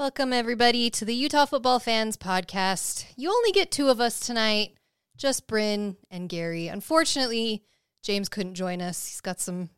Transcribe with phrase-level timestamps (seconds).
[0.00, 3.04] Welcome, everybody, to the Utah Football Fans Podcast.
[3.16, 4.72] You only get two of us tonight,
[5.18, 6.68] just Bryn and Gary.
[6.68, 7.64] Unfortunately,
[8.02, 9.06] James couldn't join us.
[9.06, 9.68] He's got some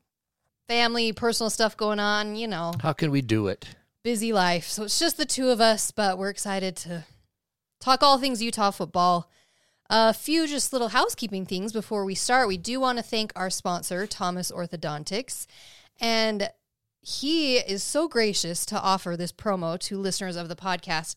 [0.68, 3.66] family, personal stuff going on, you know, How can we do it?
[4.04, 4.68] busy life.
[4.68, 7.02] So it's just the two of us, but we're excited to
[7.80, 9.28] talk all things Utah football.
[9.90, 12.46] A few just little housekeeping things before we start.
[12.46, 15.48] We do want to thank our sponsor, Thomas Orthodontics.
[16.00, 16.48] And
[17.02, 21.16] he is so gracious to offer this promo to listeners of the podcast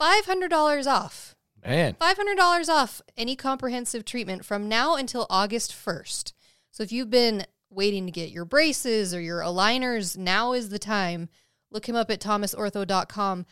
[0.00, 1.34] $500 off.
[1.64, 6.34] Man, $500 off any comprehensive treatment from now until August 1st.
[6.70, 10.78] So if you've been waiting to get your braces or your aligners, now is the
[10.78, 11.30] time.
[11.70, 13.46] Look him up at thomasortho.com.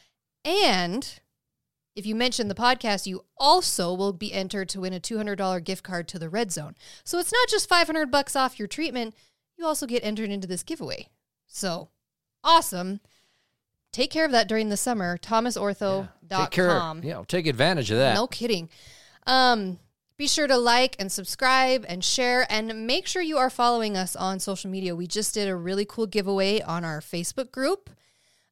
[0.45, 1.20] And
[1.97, 5.83] if you mention the podcast, you also will be entered to win a $200 gift
[5.83, 6.75] card to the Red Zone.
[7.05, 9.14] So it's not just 500 bucks off your treatment,
[9.57, 11.09] you also get entered into this giveaway.
[11.53, 11.91] So
[12.42, 13.00] awesome.
[13.92, 15.19] Take care of that during the summer.
[15.19, 16.08] thomasortho.com.
[16.31, 16.95] take care.
[17.03, 18.14] You know, take advantage of that.
[18.14, 18.70] No kidding.
[19.27, 19.78] Um,
[20.17, 24.17] be sure to like and subscribe and share and make sure you are following us
[24.17, 24.97] on social media.
[24.97, 27.91] We just did a really cool giveaway on our Facebook group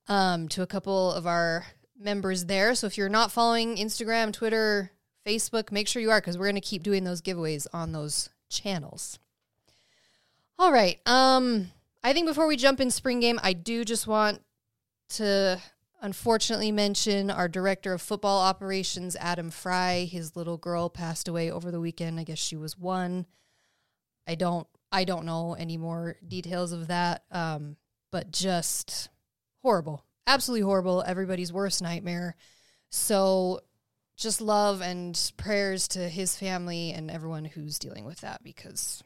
[0.06, 1.66] um, to a couple of our
[1.98, 2.74] members there.
[2.74, 4.92] So if you're not following Instagram, Twitter,
[5.26, 8.28] Facebook, make sure you are because we're going to keep doing those giveaways on those
[8.50, 9.18] channels.
[10.58, 10.98] All right.
[11.06, 11.70] Um,
[12.02, 14.42] I think before we jump in spring game, I do just want
[15.10, 15.60] to
[16.00, 20.08] unfortunately mention our director of football operations, Adam Fry.
[20.10, 22.18] His little girl passed away over the weekend.
[22.18, 23.26] I guess she was one.
[24.26, 27.24] I don't I don't know any more details of that.
[27.30, 27.76] Um,
[28.10, 29.08] but just
[29.62, 30.04] horrible.
[30.26, 31.04] Absolutely horrible.
[31.06, 32.36] Everybody's worst nightmare.
[32.90, 33.60] So
[34.16, 39.02] just love and prayers to his family and everyone who's dealing with that because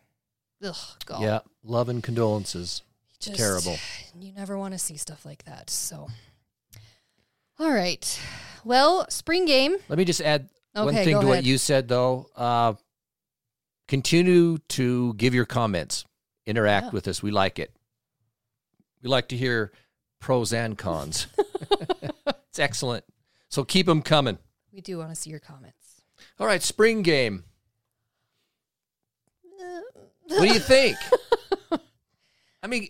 [0.63, 0.77] ugh
[1.07, 1.23] God.
[1.23, 2.83] Yeah, love and condolences.
[3.21, 3.77] Just, terrible.
[4.21, 5.71] You never want to see stuff like that.
[5.71, 6.09] So,
[7.59, 8.21] all right.
[8.65, 9.77] Well, spring game.
[9.89, 12.29] Let me just add one thing to what you said, though.
[12.37, 12.75] Uh,
[13.89, 16.05] continue to give your comments,
[16.47, 16.91] interact Yeah.
[16.93, 17.23] with us.
[17.23, 17.75] We like it.
[19.03, 19.73] We like to hear
[20.21, 21.27] pros and cons.
[22.49, 23.05] it's excellent.
[23.49, 24.39] So keep them coming.
[24.73, 26.03] We do want to see your comments.
[26.41, 27.45] All right, spring game.
[30.29, 30.97] What do you think?
[32.63, 32.89] I mean,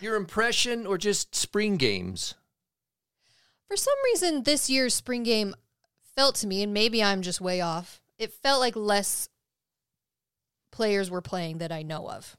[0.00, 2.34] your impression or just spring games?
[3.68, 5.54] For some reason, this year's spring game
[6.16, 8.00] felt to me, and maybe I'm just way off.
[8.18, 9.28] It felt like less
[10.70, 12.36] players were playing that I know of.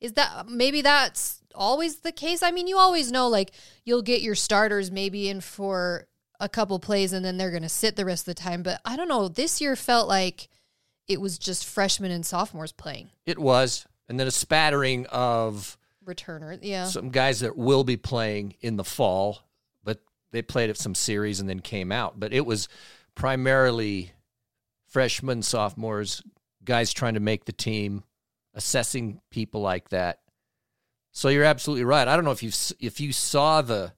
[0.00, 2.42] Is that maybe that's always the case?
[2.42, 3.52] I mean, you always know like
[3.84, 6.06] you'll get your starters maybe in for
[6.38, 8.62] a couple plays and then they're going to sit the rest of the time.
[8.62, 9.28] But I don't know.
[9.28, 10.48] This year felt like
[11.10, 13.10] it was just freshmen and sophomores playing.
[13.26, 13.84] It was.
[14.08, 15.76] And then a spattering of
[16.06, 16.86] Returner, yeah.
[16.86, 19.40] some guys that will be playing in the fall,
[19.82, 19.98] but
[20.30, 22.20] they played at some series and then came out.
[22.20, 22.68] But it was
[23.16, 24.12] primarily
[24.86, 26.22] freshmen, sophomores,
[26.64, 28.04] guys trying to make the team,
[28.54, 30.20] assessing people like that.
[31.10, 32.06] So you're absolutely right.
[32.06, 33.92] I don't know if you if you saw the.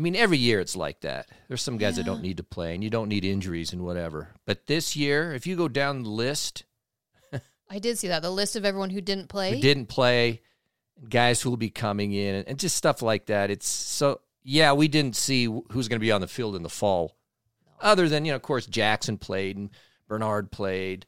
[0.00, 1.28] I mean, every year it's like that.
[1.46, 4.30] There's some guys that don't need to play, and you don't need injuries and whatever.
[4.46, 6.64] But this year, if you go down the list,
[7.68, 9.54] I did see that the list of everyone who didn't play.
[9.54, 10.40] who didn't play,
[11.06, 13.50] guys who will be coming in, and just stuff like that.
[13.50, 16.70] It's so yeah, we didn't see who's going to be on the field in the
[16.70, 17.18] fall,
[17.78, 19.68] other than you know, of course, Jackson played and
[20.08, 21.04] Bernard played,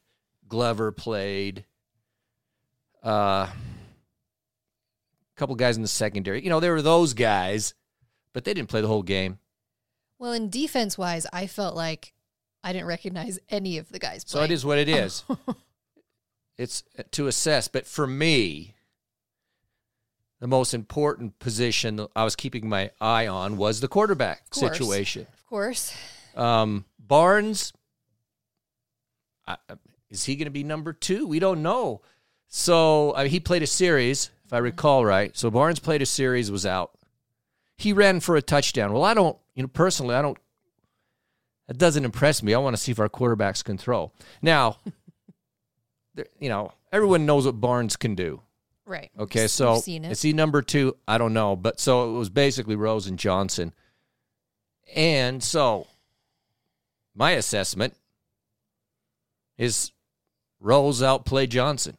[0.47, 1.65] Glover played,
[3.03, 3.53] uh, a
[5.35, 6.43] couple guys in the secondary.
[6.43, 7.73] You know, there were those guys,
[8.33, 9.39] but they didn't play the whole game.
[10.19, 12.13] Well, in defense wise, I felt like
[12.63, 14.23] I didn't recognize any of the guys.
[14.25, 15.23] So it is what it is.
[16.57, 18.75] it's to assess, but for me,
[20.39, 25.27] the most important position I was keeping my eye on was the quarterback Of situation.
[25.33, 25.95] Of course.
[26.35, 27.71] Um, Barnes,
[29.47, 29.57] I,
[30.09, 31.27] is he going to be number two?
[31.27, 32.01] We don't know.
[32.47, 35.35] So uh, he played a series, if I recall right.
[35.35, 36.91] So Barnes played a series, was out.
[37.77, 38.93] He ran for a touchdown.
[38.93, 40.37] Well, I don't, you know, personally, I don't.
[41.67, 42.53] That doesn't impress me.
[42.53, 44.11] I want to see if our quarterbacks can throw.
[44.41, 44.77] Now,
[46.39, 48.41] you know, everyone knows what Barnes can do.
[48.85, 49.11] Right.
[49.17, 50.97] Okay, so is he number two?
[51.07, 53.73] I don't know, but so it was basically Rose and Johnson,
[54.93, 55.87] and so
[57.15, 57.95] my assessment
[59.57, 59.91] is
[60.59, 61.97] Rose outplayed Johnson.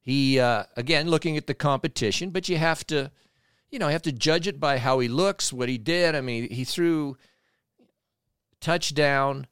[0.00, 3.10] He uh, again looking at the competition, but you have to,
[3.74, 6.14] you know, you have to judge it by how he looks, what he did.
[6.14, 7.16] I mean, he threw
[8.60, 9.48] touchdown.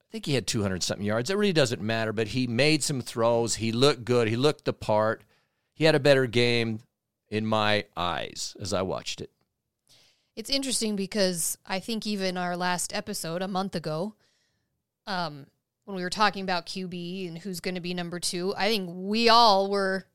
[0.00, 1.30] I think he had 200 something yards.
[1.30, 3.56] It really doesn't matter, but he made some throws.
[3.56, 4.28] He looked good.
[4.28, 5.24] He looked the part.
[5.72, 6.78] He had a better game
[7.28, 9.32] in my eyes as I watched it.
[10.36, 14.14] It's interesting because I think even our last episode a month ago,
[15.08, 15.46] um,
[15.86, 18.88] when we were talking about QB and who's going to be number two, I think
[18.92, 20.06] we all were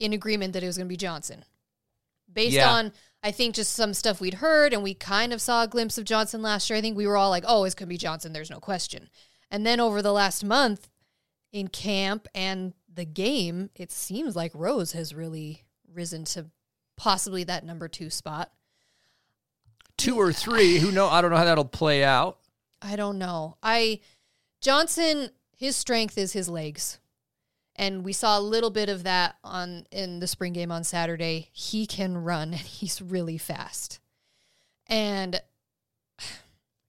[0.00, 1.44] in agreement that it was going to be Johnson.
[2.36, 2.70] Based Yeah.
[2.70, 2.92] on,
[3.24, 6.04] I think, just some stuff we'd heard and we kind of saw a glimpse of
[6.04, 6.76] Johnson last year.
[6.76, 8.32] I think we were all like, oh, it's going to be Johnson.
[8.32, 9.08] There's no question.
[9.50, 10.88] And then over the last month
[11.50, 16.46] in camp and the game, it seems like Rose has really risen to
[16.96, 18.52] possibly that number two spot.
[19.96, 21.08] Two or three, who know?
[21.08, 22.38] I don't know how that'll play out.
[22.82, 23.56] I don't know.
[23.62, 24.00] I
[24.60, 26.98] Johnson, his strength is his legs.
[27.78, 31.50] And we saw a little bit of that on in the spring game on Saturday.
[31.52, 34.00] He can run and he's really fast.
[34.86, 35.40] And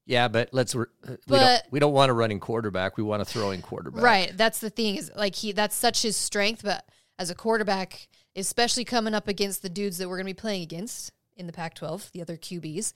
[0.05, 0.73] Yeah, but let's.
[0.75, 1.63] uh, we But- don't.
[1.71, 2.95] We don't want a running quarterback.
[2.97, 4.01] We want a throwing quarterback.
[4.01, 6.87] right, that's the thing is like he that's such his strength, but
[7.19, 10.61] as a quarterback, especially coming up against the dudes that we're going to be playing
[10.63, 12.93] against in the Pac-12, the other QBs,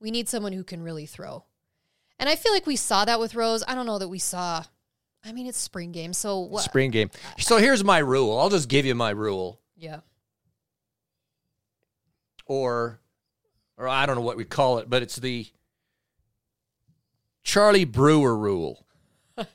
[0.00, 1.44] we need someone who can really throw.
[2.18, 3.62] And I feel like we saw that with Rose.
[3.66, 4.64] I don't know that we saw
[5.24, 6.62] I mean, it's spring game, so what?
[6.62, 7.10] Spring game.
[7.38, 8.38] So here's my rule.
[8.38, 10.00] I'll just give you my rule, Yeah.
[12.46, 13.00] or,
[13.78, 15.46] or I don't know what we call it, but it's the
[17.42, 18.84] Charlie Brewer rule.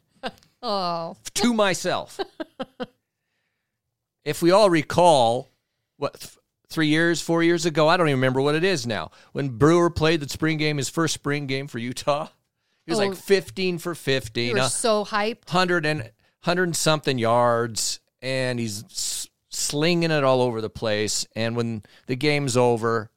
[0.62, 2.19] Oh, to myself.
[4.25, 5.48] if we all recall,
[5.95, 6.33] what th-
[6.68, 9.12] three years, four years ago, I don't even remember what it is now.
[9.31, 12.27] When Brewer played the spring game, his first spring game for Utah,
[12.89, 13.07] he was Oh.
[13.09, 15.50] like fifteen for you fifteen, were so hyped.
[15.50, 21.25] hundred and hundred and something yards, and he's s- slinging it all over the place.
[21.36, 23.12] And when the game's over,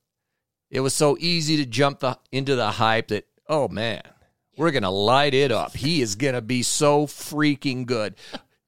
[0.71, 4.03] it was so easy to jump the, into the hype that oh man,
[4.57, 5.75] we're gonna light it up.
[5.77, 8.15] He is gonna be so freaking good.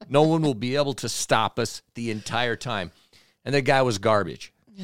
[0.09, 2.91] No one will be able to stop us the entire time.
[3.43, 4.51] And the guy was garbage.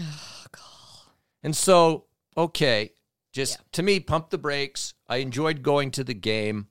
[0.63, 1.03] Oh,
[1.43, 2.05] and so,
[2.37, 2.91] okay,
[3.31, 4.93] just to me, pump the brakes.
[5.07, 6.67] I enjoyed going to the game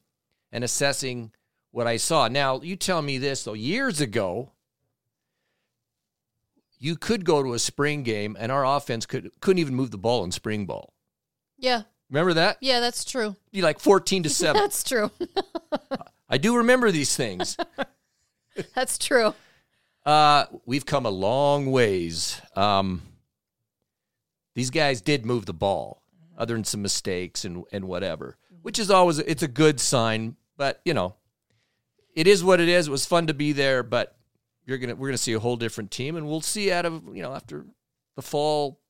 [0.53, 1.33] and assessing
[1.71, 2.29] what I saw.
[2.29, 3.55] Now, you tell me this though.
[3.55, 4.53] Years ago,
[6.79, 9.99] you could go to a spring game and our offense could couldn't even move the
[9.99, 10.95] ball in spring ball.
[11.59, 11.83] Yeah.
[12.11, 12.59] Remember that?
[12.61, 13.37] Yeah, that's true.
[13.53, 14.61] Be like 14 to 7.
[14.61, 15.11] That's true.
[16.29, 17.57] I do remember these things.
[18.75, 19.35] that's true.
[20.05, 22.41] Uh, we've come a long ways.
[22.57, 23.03] Um,
[24.55, 26.00] these guys did move the ball,
[26.41, 30.37] other than some mistakes and and whatever, which is always it's a good sign.
[30.57, 31.15] But you know,
[32.17, 32.89] it is what it is.
[32.89, 34.17] It was fun to be there, but
[34.65, 37.23] you're gonna we're gonna see a whole different team, and we'll see out of you
[37.23, 37.67] know after
[38.17, 38.81] the fall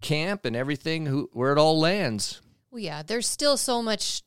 [0.00, 2.40] camp and everything who where it all lands.
[2.70, 4.22] Well, yeah, there's still so much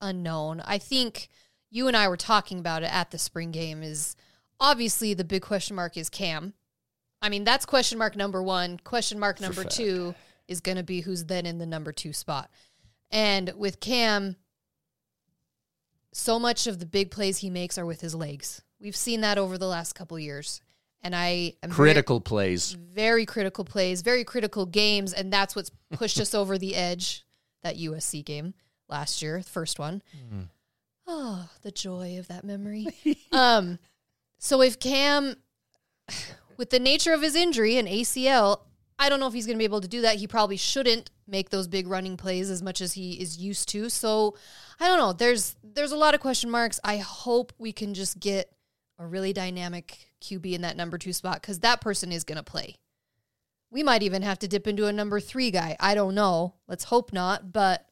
[0.00, 0.62] unknown.
[0.64, 1.28] I think
[1.70, 4.16] you and I were talking about it at the spring game is
[4.58, 6.54] obviously the big question mark is Cam.
[7.20, 8.78] I mean, that's question mark number one.
[8.82, 10.14] Question mark number two
[10.52, 12.48] is going to be who's then in the number two spot.
[13.10, 14.36] And with Cam,
[16.12, 18.62] so much of the big plays he makes are with his legs.
[18.80, 20.60] We've seen that over the last couple years.
[21.02, 22.72] And I am very- Critical plays.
[22.72, 27.24] very critical plays, very critical games, and that's what's pushed us over the edge.
[27.62, 28.54] That USC game
[28.88, 30.02] last year, the first one.
[31.06, 32.86] Oh, the joy of that memory.
[33.32, 33.78] um,
[34.38, 35.36] so if Cam,
[36.56, 38.60] with the nature of his injury and ACL,
[39.02, 40.16] I don't know if he's going to be able to do that.
[40.16, 43.88] He probably shouldn't make those big running plays as much as he is used to.
[43.88, 44.36] So
[44.78, 45.12] I don't know.
[45.12, 46.78] There's there's a lot of question marks.
[46.84, 48.52] I hope we can just get
[49.00, 52.44] a really dynamic QB in that number two spot because that person is going to
[52.44, 52.76] play.
[53.72, 55.76] We might even have to dip into a number three guy.
[55.80, 56.54] I don't know.
[56.68, 57.52] Let's hope not.
[57.52, 57.84] But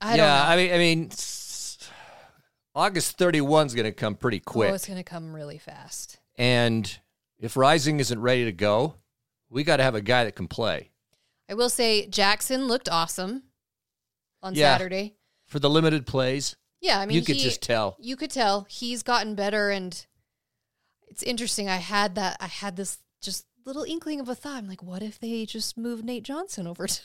[0.00, 0.52] I yeah, don't know.
[0.52, 1.10] I mean, I mean,
[2.74, 4.72] August 31 is going to come pretty oh, quick.
[4.72, 6.18] Oh, it's going to come really fast.
[6.36, 6.98] And
[7.38, 8.96] if Rising isn't ready to go,
[9.56, 10.90] we got to have a guy that can play
[11.48, 13.42] I will say Jackson looked awesome
[14.42, 14.74] on Yeah.
[14.74, 15.14] Saturday.
[15.46, 16.56] for the limited plays.
[16.80, 17.96] Yeah, I mean, you could he- just tell.
[18.00, 20.06] You could tell he's gotten better, and
[21.08, 21.68] it's interesting.
[21.68, 22.36] I had that.
[22.40, 24.56] I had this just little inkling of a thought.
[24.56, 27.00] I'm like, what if they just move Nate Johnson over to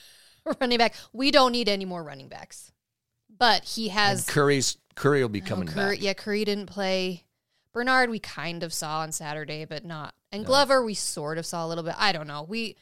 [0.60, 0.96] running back?
[1.14, 2.72] We don't need any more running backs,
[3.30, 4.28] but he has.
[4.28, 6.04] And Curry's Curry will be Oh, coming Curry, back.
[6.04, 7.26] Yeah, Curry didn't play.
[7.74, 10.14] Bernard, we kind of saw on Saturday, but not.
[10.32, 11.96] And Glover, we sort of saw a little bit.
[11.98, 12.44] I don't know.
[12.44, 12.76] We,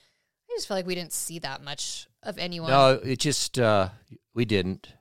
[0.49, 2.71] I just feel like we didn't see that much of anyone.
[2.71, 3.89] No, it just uh,
[4.33, 4.93] we didn't.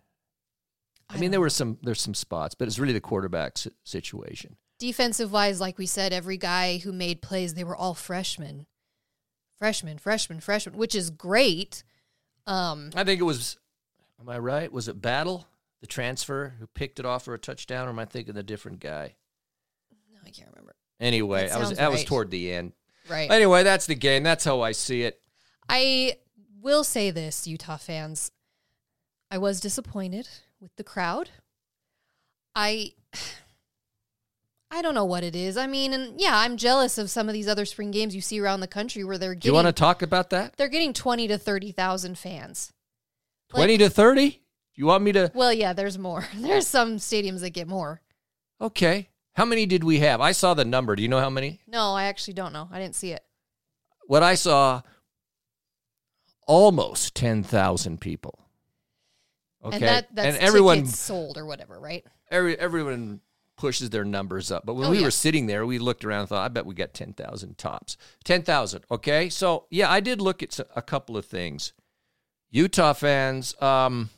[1.10, 4.56] I, I mean, there were some there's some spots, but it's really the quarterback situation.
[4.78, 8.66] defensive wise, like we said, every guy who made plays, they were all freshmen,
[9.58, 11.82] freshmen, freshmen, freshmen, which is great.
[12.46, 13.56] Um, I think it was.
[14.20, 14.72] Am I right?
[14.72, 15.46] Was it Battle
[15.80, 18.80] the transfer who picked it off for a touchdown, or am I thinking a different
[18.80, 19.14] guy?
[20.28, 20.74] I can't remember.
[21.00, 22.72] Anyway, That I was sounds that was toward the end.
[23.08, 23.30] Right.
[23.30, 24.22] Anyway, that's the game.
[24.22, 25.20] That's how I see it.
[25.68, 26.16] I
[26.60, 28.30] will say this, Utah fans.
[29.30, 30.28] I was disappointed
[30.60, 31.30] with the crowd.
[32.54, 32.92] I
[34.70, 35.56] I don't know what it is.
[35.56, 38.38] I mean, and yeah, I'm jealous of some of these other spring games you see
[38.38, 40.56] around the country where they're Do you want to talk about that?
[40.58, 42.72] they're getting 20 to 30,000 fans.
[43.50, 44.42] 20 to 30?
[44.74, 45.32] You want me to?
[45.34, 46.28] Well, yeah, there's more.
[46.36, 48.00] There's some stadiums that get more.
[48.60, 49.08] Okay.
[49.38, 50.20] How many did we have?
[50.20, 50.96] I saw the number.
[50.96, 51.60] Do you know how many?
[51.68, 52.68] No, I actually don't know.
[52.72, 53.22] I didn't see it.
[54.08, 54.82] What I saw,
[56.48, 58.36] almost 10,000 people.
[59.64, 59.76] Okay.
[59.76, 62.04] And that that's and everyone, sold or whatever, right?
[62.32, 63.20] every, everyone
[63.56, 64.66] pushes their numbers up.
[64.66, 65.04] But when Oh, we yeah.
[65.04, 67.96] were sitting there, we looked around and thought, I bet we got 10,000 tops.
[68.24, 68.86] 10,000.
[68.90, 69.28] Okay.
[69.28, 71.74] So, yeah, I did look at a couple of things.
[72.50, 74.10] Utah fans, um,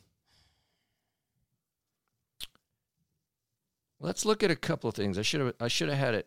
[4.01, 5.19] let's look at a couple of things.
[5.19, 6.27] I should have I should have had it.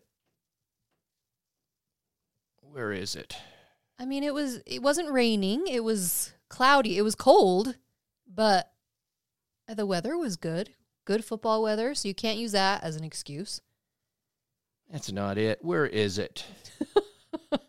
[2.61, 3.35] Where is it?
[3.99, 5.67] I mean, it was it wasn't raining.
[5.67, 6.97] It was cloudy.
[6.97, 7.75] It was cold,
[8.31, 8.71] but
[9.67, 10.71] the weather was good.
[11.05, 13.61] Good football weather, so you can't use that as an excuse.
[14.89, 15.59] That's not it.
[15.63, 16.45] Where is it?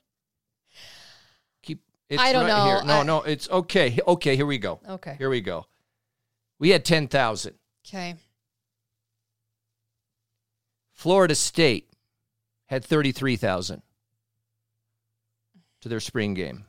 [1.62, 1.80] Keep.
[2.08, 2.64] It's I don't right know.
[2.64, 2.84] Here.
[2.84, 3.22] No, I- no.
[3.22, 3.98] It's okay.
[4.06, 4.80] Okay, here we go.
[4.88, 5.16] Okay.
[5.18, 5.66] Here we go.
[6.58, 7.54] We had ten thousand.
[7.86, 8.14] Okay.
[11.04, 11.86] Florida State
[12.64, 13.82] had thirty-three thousand
[15.82, 16.64] to their spring game.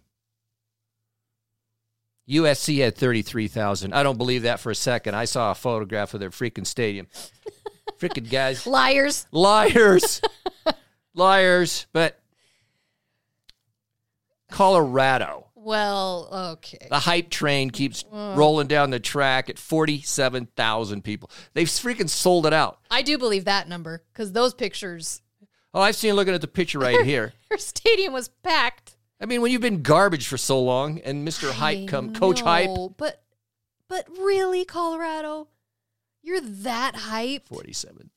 [2.28, 3.94] USC had thirty-three thousand.
[3.94, 5.16] I don't believe that for a second.
[5.16, 7.08] I saw a photograph of their freaking stadium.
[7.98, 8.68] freaking guys.
[8.68, 9.26] Liars.
[9.32, 10.20] Liars.
[11.14, 11.88] Liars.
[11.94, 12.20] But
[14.52, 16.88] Colorado, Well, okay.
[16.92, 21.32] the hype train keeps rolling down the track at 47,000 people.
[21.56, 22.78] They've freaking sold it out.
[22.92, 25.24] I do believe that number because those pictures,
[25.74, 27.34] Oh, I've seen looking at the picture right here.
[27.50, 28.96] her stadium was packed.
[29.20, 31.52] I mean, when you've been garbage for so long and Mr.
[31.52, 33.24] Hype I come, Coach Hype, but
[33.90, 35.48] but really, Colorado,
[36.22, 37.48] you're that hype.
[37.48, 38.12] 47,000.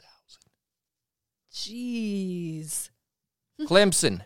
[1.52, 2.90] Jeez.
[3.62, 4.20] Clemson,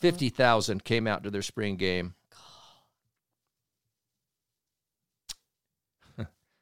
[0.00, 2.14] 50,000 came out to their spring game.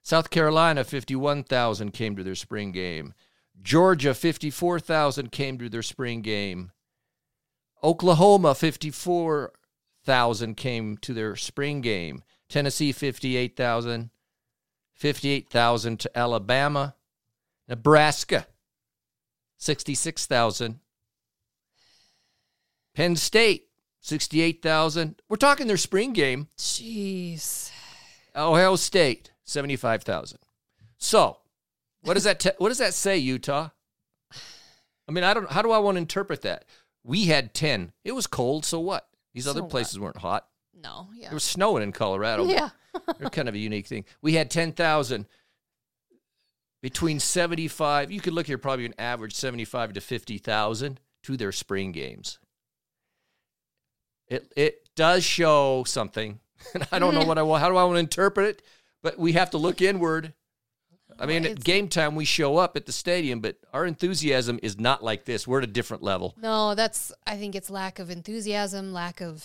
[0.02, 3.14] South Carolina, 51,000 came to their spring game.
[3.62, 6.72] Georgia, 54,000 came to their spring game.
[7.84, 12.22] Oklahoma, 54,000 came to their spring game.
[12.48, 14.10] Tennessee, 58,000.
[14.94, 16.94] 58,000 to Alabama.
[17.68, 18.46] Nebraska,
[19.56, 20.80] 66,000.
[22.94, 23.68] Penn State,
[24.00, 25.22] 68,000.
[25.28, 26.48] We're talking their spring game.
[26.58, 27.70] Jeez.
[28.36, 30.38] Ohio State, 75,000.
[30.98, 31.38] So,
[32.02, 33.70] what does that te- what does that say, Utah?
[35.08, 36.64] I mean, I don't how do I want to interpret that?
[37.04, 37.92] We had 10.
[38.04, 39.08] It was cold, so what?
[39.34, 39.70] These other So what?
[39.70, 40.46] places weren't hot.
[40.74, 41.08] No.
[41.14, 41.28] Yeah.
[41.30, 42.44] It was snowing in Colorado.
[42.44, 42.70] yeah.
[43.18, 44.04] They're kind of a unique thing.
[44.20, 45.26] We had 10,000
[46.82, 51.92] between 75, you could look here probably an average 75 to 50,000 to their spring
[51.92, 52.38] games.
[54.26, 56.40] It it does show something.
[56.74, 57.28] And I don't know mm-hmm.
[57.28, 58.62] what I want how do I want to interpret it,
[59.02, 60.32] but we have to look inward.
[61.18, 64.78] I mean, at game time we show up at the stadium, but our enthusiasm is
[64.78, 65.46] not like this.
[65.46, 66.34] We're at a different level.
[66.40, 67.12] No, that's.
[67.26, 69.44] I think it's lack of enthusiasm, lack of.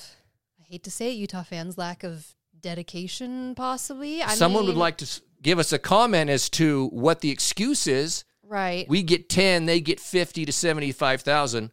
[0.60, 4.22] I hate to say it, Utah fans, lack of dedication, possibly.
[4.22, 8.24] I Someone would like to give us a comment as to what the excuse is
[8.44, 11.72] right We get 10, they get 50 to 75,000.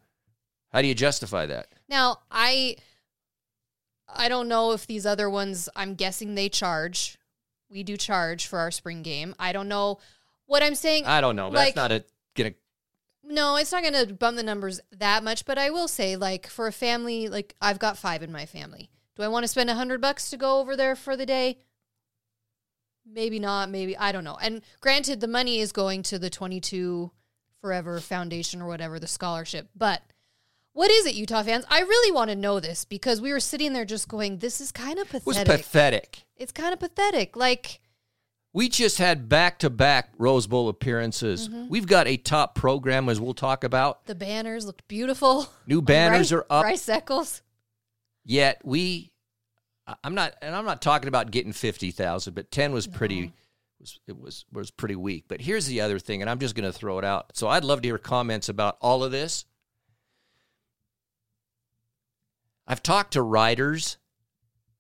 [0.72, 1.68] How do you justify that?
[1.88, 2.18] now.
[2.30, 2.76] I.
[4.16, 5.68] I don't know if these other ones.
[5.74, 7.16] I'm guessing they charge.
[7.74, 9.34] We do charge for our spring game.
[9.36, 9.98] I don't know
[10.46, 11.06] what I'm saying.
[11.06, 11.48] I don't know.
[11.48, 12.04] Like- That's not a
[12.36, 12.54] gonna
[13.24, 16.46] No, it's not going to bump the numbers that much, but I will say, like,
[16.46, 18.90] for a family, like, I've got five in my family.
[19.16, 21.58] Do I want to spend a hundred bucks to go over there for the day?
[23.04, 23.70] Maybe not.
[23.70, 24.38] Maybe I don't know.
[24.40, 27.10] And granted, the money is going to the Twenty-Two
[27.60, 29.68] Forever Foundation or whatever the scholarship.
[29.74, 30.02] But
[30.74, 31.64] what is it, Utah fans?
[31.70, 34.70] I really want to know this because we were sitting there just going, "This is
[34.70, 35.64] kind of it was pathetic.
[35.64, 36.22] pathetic.
[36.36, 37.80] it's kind of pathetic." Like,
[38.52, 41.48] We just had back to back Rose Bowl appearances.
[41.48, 41.68] Mm-hmm.
[41.68, 44.04] We've got a top program, as we'll talk about.
[44.06, 45.48] the banners looked beautiful.
[45.66, 46.64] New banners Bryce- are up.
[46.64, 47.42] Rice-Eccles.
[48.24, 49.12] Yet we,
[50.02, 53.32] I'm not, and I'm not talking about getting fifty thousand, but ten was pretty,
[53.78, 55.26] was it was was pretty weak.
[55.28, 57.36] But here's the other thing, and I'm just going to throw it out.
[57.36, 59.44] So I'd love to hear comments about all of this.
[62.66, 63.98] I've talked to writers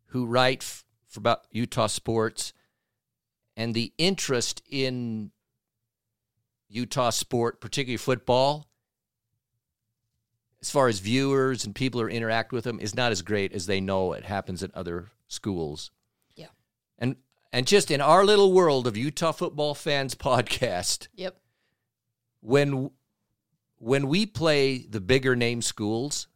[0.06, 2.52] who write f- for about Utah sports,
[3.56, 5.30] and the interest in
[6.68, 8.66] Utah sport, particularly football,
[10.60, 13.66] as far as viewers and people who interact with them, is not as great as
[13.66, 15.90] they know it happens at other schools.
[16.36, 16.48] Yeah.
[16.98, 17.16] And
[17.52, 21.36] and just in our little world of Utah football fans podcast, Yep.
[22.40, 22.90] when
[23.78, 26.26] when we play the bigger name schools,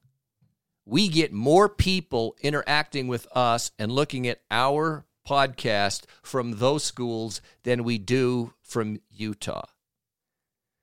[0.88, 7.42] we get more people interacting with us and looking at our podcast from those schools
[7.62, 9.66] than we do from Utah.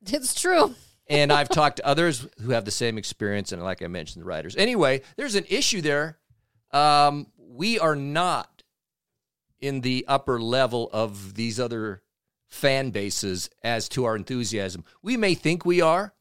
[0.06, 0.76] It's true.
[1.08, 4.28] And I've talked to others who have the same experience, and like I mentioned, the
[4.28, 4.56] writers.
[4.56, 6.20] Anyway, there's an issue there.
[6.72, 8.62] Um, we are not
[9.60, 12.04] in the upper level of these other
[12.48, 14.86] fan bases as to our enthusiasm.
[15.02, 16.14] We may think we are.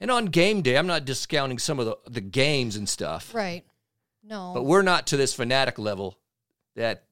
[0.00, 3.64] And on game day, I'm not discounting some of the, the games and stuff, Right.
[4.22, 4.52] No.
[4.54, 6.18] but we're not to this fanatic level
[6.76, 7.04] that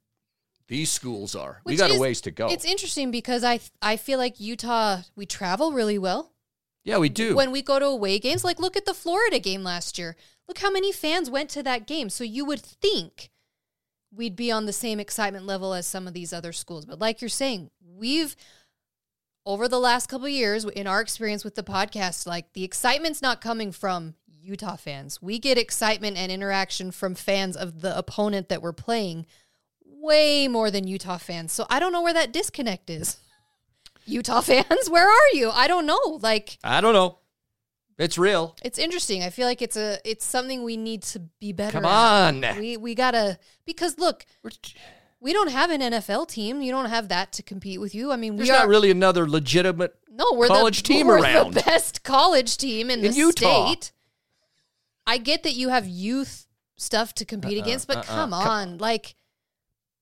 [0.68, 1.60] these schools are.
[1.64, 2.48] we Which got a ways to go.
[2.48, 6.32] It's interesting because I I feel like Utah we travel really well.
[6.84, 7.34] Yeah, we do.
[7.36, 10.16] When we go to away games, like look at the Florida game last year.
[10.46, 12.08] Look how many fans went to that game.
[12.08, 13.30] So you would think
[14.14, 16.86] we'd be on the same excitement level as some of these other schools.
[16.86, 18.34] But like you're saying, we've
[19.48, 23.22] over the last couple of years in our experience with the podcast, like the excitement's
[23.22, 25.22] not coming from Utah fans.
[25.22, 29.24] We get excitement and interaction from fans of the opponent that we're playing
[29.86, 31.52] way more than Utah fans.
[31.52, 33.16] So I don't know where that disconnect is.
[34.04, 35.50] Utah fans, where are you?
[35.50, 36.18] I don't know.
[36.20, 37.18] Like I don't know.
[37.96, 38.54] It's real.
[38.62, 39.24] it's interesting.
[39.24, 41.80] I feel like it's a it's something we need to be better.
[41.80, 42.44] Come at.
[42.44, 42.60] on.
[42.60, 44.24] we we gotta because look,
[45.20, 46.62] we don't have an NFL team.
[46.62, 48.12] You don't have that to compete with you.
[48.12, 51.20] I mean, There's we are not really another legitimate no we're college the, team we're
[51.20, 51.54] around.
[51.54, 53.72] the best college team in, In the Utah.
[53.72, 53.92] state.
[55.06, 56.46] I get that you have youth
[56.76, 59.14] stuff to compete uh-uh, against, but uh-uh, come come- on, like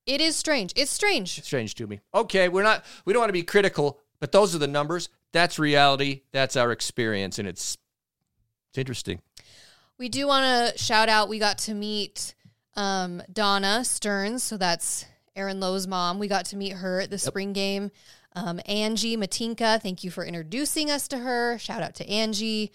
[0.07, 0.73] it is strange.
[0.77, 1.43] It's strange.
[1.43, 2.01] strange to me.
[2.15, 5.09] Okay, we're not we don't want to be critical, but those are the numbers.
[5.33, 6.23] That's reality.
[6.33, 7.77] That's our experience and it's
[8.71, 9.21] it's interesting.
[9.99, 11.29] We do want to shout out.
[11.29, 12.35] We got to meet
[12.77, 16.19] um, Donna Stearns, so that's Aaron Lowe's mom.
[16.19, 17.91] We got to meet her at the spring game.
[18.35, 21.59] Um, Angie Matinka, thank you for introducing us to her.
[21.59, 22.71] Shout out to Angie.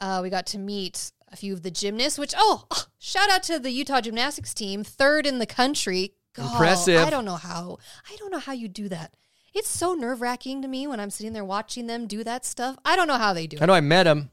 [0.00, 3.42] Uh, we got to meet a few of the gymnasts, which oh, oh, shout out
[3.44, 6.14] to the Utah gymnastics team, third in the country.
[6.34, 6.98] God, Impressive.
[7.06, 7.78] I don't know how.
[8.10, 9.14] I don't know how you do that.
[9.54, 12.76] It's so nerve wracking to me when I'm sitting there watching them do that stuff.
[12.86, 13.62] I don't know how they do it.
[13.62, 14.30] I know I met them.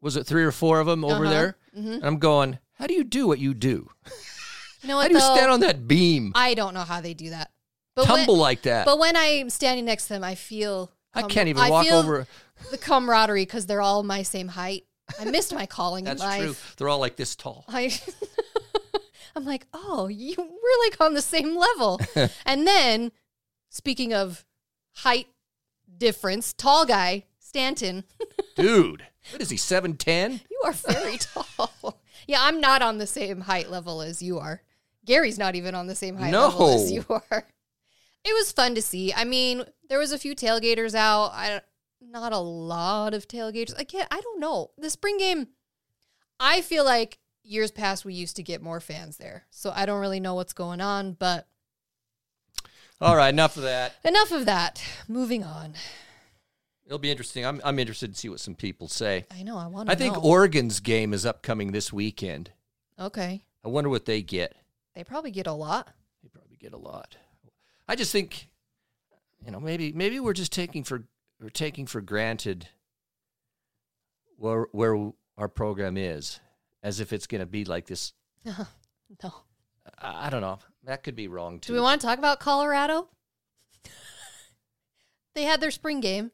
[0.00, 1.30] Was it three or four of them over Uh-huh.
[1.30, 1.56] there?
[1.76, 1.94] Mhm.
[1.94, 3.88] And I'm going, how do you do what you do?
[4.82, 5.02] You know what?
[5.02, 5.34] How do you though?
[5.34, 7.50] stand on that beam, I don't know how they do that.
[7.94, 8.86] But tumble when, like that?
[8.86, 12.26] But when I'm standing next to them, I feel I can't even I walk over.
[12.70, 14.84] the camaraderie because they're all my same height.
[15.18, 16.42] I missed my calling That's in life.
[16.42, 16.56] true.
[16.76, 17.64] They're all like this tall.
[17.68, 17.92] I,
[19.36, 22.00] I'm like, oh, you we're like on the same level.
[22.46, 23.10] and then,
[23.68, 24.44] speaking of
[24.96, 25.26] height
[25.96, 28.04] difference, tall guy Stanton,
[28.56, 30.42] Dude, what is he, 7'10?
[30.50, 31.98] you are very tall.
[32.26, 34.60] Yeah, I'm not on the same height level as you are.
[35.08, 37.44] Gary's not even on the same height level as you are.
[38.24, 39.12] It was fun to see.
[39.12, 41.30] I mean, there was a few tailgaters out.
[41.32, 41.62] I
[42.00, 43.76] not a lot of tailgaters.
[43.78, 44.70] Again, I don't know.
[44.78, 45.48] The spring game,
[46.38, 49.46] I feel like years past we used to get more fans there.
[49.50, 51.48] So I don't really know what's going on, but
[53.00, 53.94] All right, enough of that.
[54.04, 54.82] enough of that.
[55.08, 55.74] Moving on.
[56.86, 57.44] It'll be interesting.
[57.46, 59.26] I'm, I'm interested to see what some people say.
[59.30, 59.56] I know.
[59.58, 60.20] I want to I think know.
[60.22, 62.50] Oregon's game is upcoming this weekend.
[62.98, 63.42] okay.
[63.64, 64.54] I wonder what they get.
[64.98, 65.94] They probably get a lot.
[66.24, 67.16] They probably get a lot.
[67.86, 68.48] I just think,
[69.46, 71.04] you know, maybe maybe we're just taking for
[71.40, 72.66] we're taking for granted
[74.38, 76.40] where where our program is,
[76.82, 78.12] as if it's going to be like this.
[78.44, 78.56] no.
[80.02, 80.58] I, I don't know.
[80.82, 81.74] That could be wrong too.
[81.74, 83.06] Do we want to talk about Colorado?
[85.36, 86.32] they had their spring game.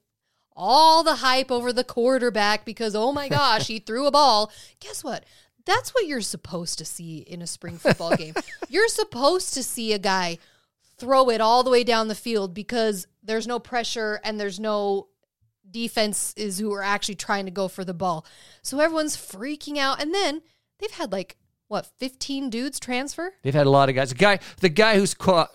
[0.56, 4.50] All the hype over the quarterback because, oh my gosh, he threw a ball.
[4.80, 5.24] Guess what?
[5.66, 8.34] That's what you're supposed to see in a spring football game.
[8.68, 10.38] You're supposed to see a guy
[10.98, 15.08] throw it all the way down the field because there's no pressure and there's no
[15.70, 18.24] defenses who are actually trying to go for the ball.
[18.62, 20.00] So everyone's freaking out.
[20.00, 20.42] And then
[20.78, 21.36] they've had like,
[21.68, 23.34] what, 15 dudes transfer?
[23.42, 24.10] They've had a lot of guys.
[24.10, 25.50] The guy, the guy who's caught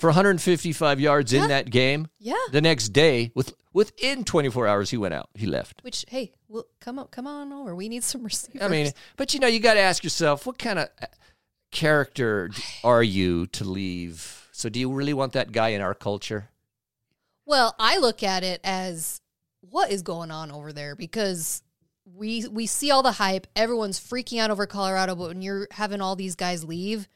[0.00, 1.42] for 155 yards Yeah.
[1.42, 2.08] in that game.
[2.18, 2.34] Yeah.
[2.52, 5.28] The next day, with within 24 hours, he went out.
[5.34, 5.80] He left.
[5.82, 7.74] Which hey, well, come on, come on over.
[7.74, 8.62] We need some receivers.
[8.62, 11.06] I mean, but you know, you got to ask yourself, what kind of uh,
[11.70, 12.50] character
[12.84, 14.48] are you to leave?
[14.52, 16.50] So, do you really want that guy in our culture?
[17.46, 19.20] well, I look at it as
[19.60, 21.62] what is going on over there because
[22.06, 23.46] we we see all the hype.
[23.56, 27.08] Everyone's freaking out over Colorado, but when you're having all these guys leave,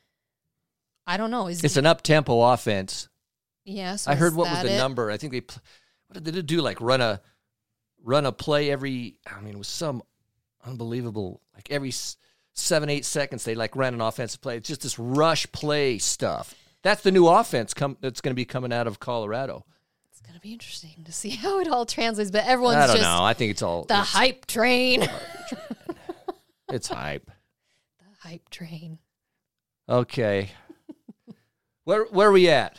[1.09, 1.49] I don't know.
[1.49, 3.09] Is It's an up tempo offense.
[3.65, 3.97] yeah?
[3.97, 4.77] So I heard what was the it?
[4.77, 5.11] number.
[5.11, 5.43] I think they,
[6.09, 6.61] what did they do?
[6.61, 7.21] Like run a,
[8.05, 9.17] run a play every.
[9.27, 10.03] I mean, it was some
[10.65, 11.41] unbelievable.
[11.55, 11.93] Like every
[12.53, 14.59] seven, eight seconds, they like ran an offensive play.
[14.59, 16.55] It's just this rush play stuff.
[16.83, 19.65] That's the new offense come, that's going to be coming out of Colorado.
[20.11, 22.31] It's gonna be interesting to see how it all translates.
[22.31, 23.25] But everyone's I don't just know.
[23.25, 25.09] I think it's all the it's, hype train.
[26.73, 27.31] it's hype.
[27.99, 28.99] the hype train.
[29.89, 30.51] Okay.
[31.89, 32.77] Where where are we at?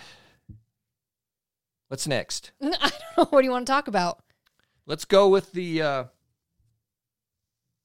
[1.88, 2.52] What's next?
[2.62, 2.84] I don't
[3.18, 3.26] know.
[3.32, 4.20] What do you want to talk about?
[4.86, 6.04] Let's go with the uh,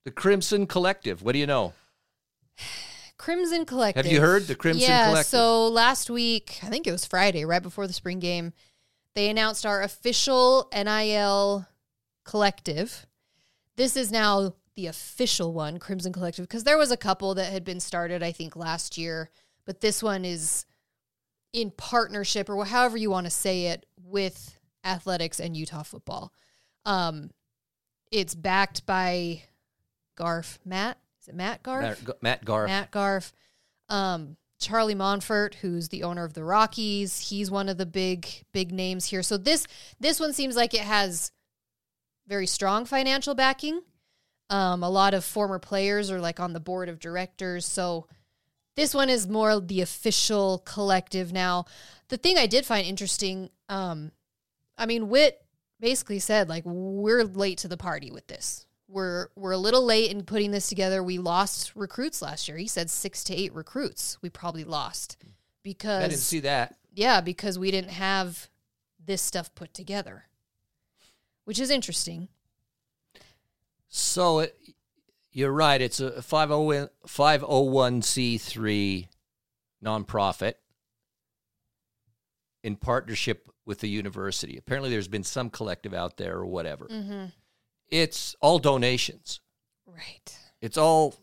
[0.04, 1.22] the Crimson Collective.
[1.22, 1.72] What do you know?
[3.16, 4.04] Crimson Collective.
[4.04, 5.30] Have you heard the Crimson yeah, Collective?
[5.30, 8.52] so last week, I think it was Friday, right before the spring game,
[9.14, 11.66] they announced our official NIL
[12.24, 13.06] collective.
[13.76, 17.64] This is now the official one, Crimson Collective, because there was a couple that had
[17.64, 19.30] been started, I think, last year,
[19.64, 20.66] but this one is
[21.54, 26.32] in partnership or however you want to say it with athletics and Utah football.
[26.84, 27.30] Um,
[28.10, 29.44] it's backed by
[30.16, 30.98] Garff Matt.
[31.22, 32.02] Is it Matt Garff?
[32.02, 32.68] Matt, Matt Garff.
[32.68, 33.32] Matt Garff,
[33.88, 37.18] um, Charlie Monfort, who's the owner of the Rockies.
[37.30, 39.22] He's one of the big big names here.
[39.22, 39.66] So this
[40.00, 41.30] this one seems like it has
[42.26, 43.80] very strong financial backing.
[44.50, 47.64] Um, a lot of former players are like on the board of directors.
[47.64, 48.08] So
[48.76, 51.66] this one is more the official collective now.
[52.08, 54.12] The thing I did find interesting, um,
[54.76, 55.40] I mean, Whit
[55.80, 58.66] basically said like we're late to the party with this.
[58.88, 61.02] We're we're a little late in putting this together.
[61.02, 62.56] We lost recruits last year.
[62.58, 64.18] He said six to eight recruits.
[64.22, 65.16] We probably lost
[65.62, 66.76] because I didn't see that.
[66.94, 68.48] yeah, because we didn't have
[69.04, 70.24] this stuff put together,
[71.44, 72.28] which is interesting.
[73.88, 74.56] So it,
[75.34, 75.80] you're right.
[75.80, 79.08] It's a 50 501c3
[79.84, 80.54] nonprofit
[82.62, 84.56] in partnership with the university.
[84.56, 86.86] Apparently, there's been some collective out there or whatever.
[86.86, 87.26] Mm-hmm.
[87.88, 89.40] It's all donations.
[89.86, 90.38] Right.
[90.62, 91.16] It's all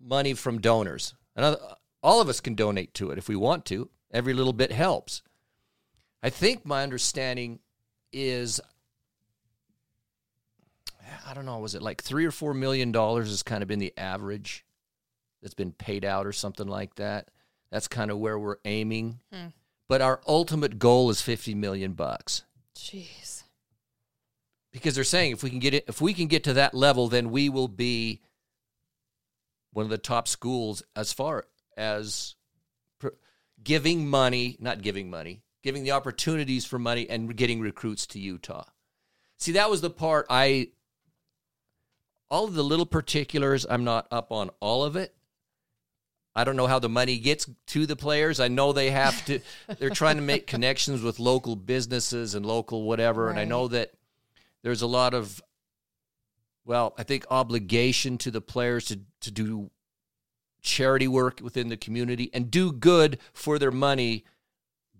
[0.00, 1.14] money from donors.
[1.36, 1.58] Another,
[2.02, 3.88] all of us can donate to it if we want to.
[4.12, 5.22] Every little bit helps.
[6.22, 7.60] I think my understanding
[8.12, 8.60] is
[11.26, 13.78] I don't know, was it like three or four million dollars has kind of been
[13.78, 14.64] the average
[15.42, 17.28] that's been paid out or something like that.
[17.70, 19.20] That's kind of where we're aiming.
[19.32, 19.48] Hmm.
[19.88, 22.44] But our ultimate goal is fifty million bucks.
[22.76, 23.42] Jeez.
[24.72, 27.08] because they're saying if we can get it, if we can get to that level,
[27.08, 28.20] then we will be
[29.72, 31.44] one of the top schools as far
[31.76, 32.34] as
[32.98, 33.08] pr-
[33.62, 38.64] giving money, not giving money, giving the opportunities for money and getting recruits to Utah.
[39.38, 40.68] See, that was the part I.
[42.32, 45.14] All of the little particulars, I'm not up on all of it.
[46.34, 48.40] I don't know how the money gets to the players.
[48.40, 49.38] I know they have to.
[49.78, 53.92] they're trying to make connections with local businesses and local whatever, and I know that
[54.62, 55.42] there's a lot of
[56.64, 59.68] well i think obligation to the players to, to do
[60.60, 64.24] charity work within the community and do good for their money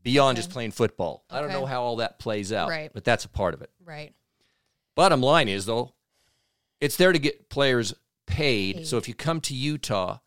[0.02, 2.90] beyond just playing football i don't know how all that plays out Right.
[2.92, 4.12] but that's a part of it Right.
[4.96, 5.94] bottom line is though
[6.82, 7.94] it's there to get players
[8.26, 8.86] paid, Paid.
[8.86, 10.18] so if you come to utah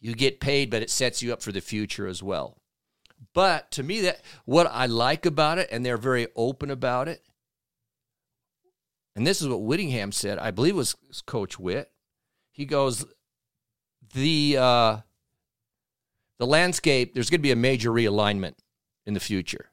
[0.00, 2.58] you get paid but it sets you up for the future as well
[3.32, 7.22] but to me that what i like about it and they're very open about it
[9.16, 10.38] and this is what Whittingham said.
[10.38, 11.90] I believe it was Coach Whit.
[12.52, 13.04] He goes,
[14.12, 14.96] the uh,
[16.38, 17.14] the landscape.
[17.14, 18.54] There's going to be a major realignment
[19.06, 19.70] in the future.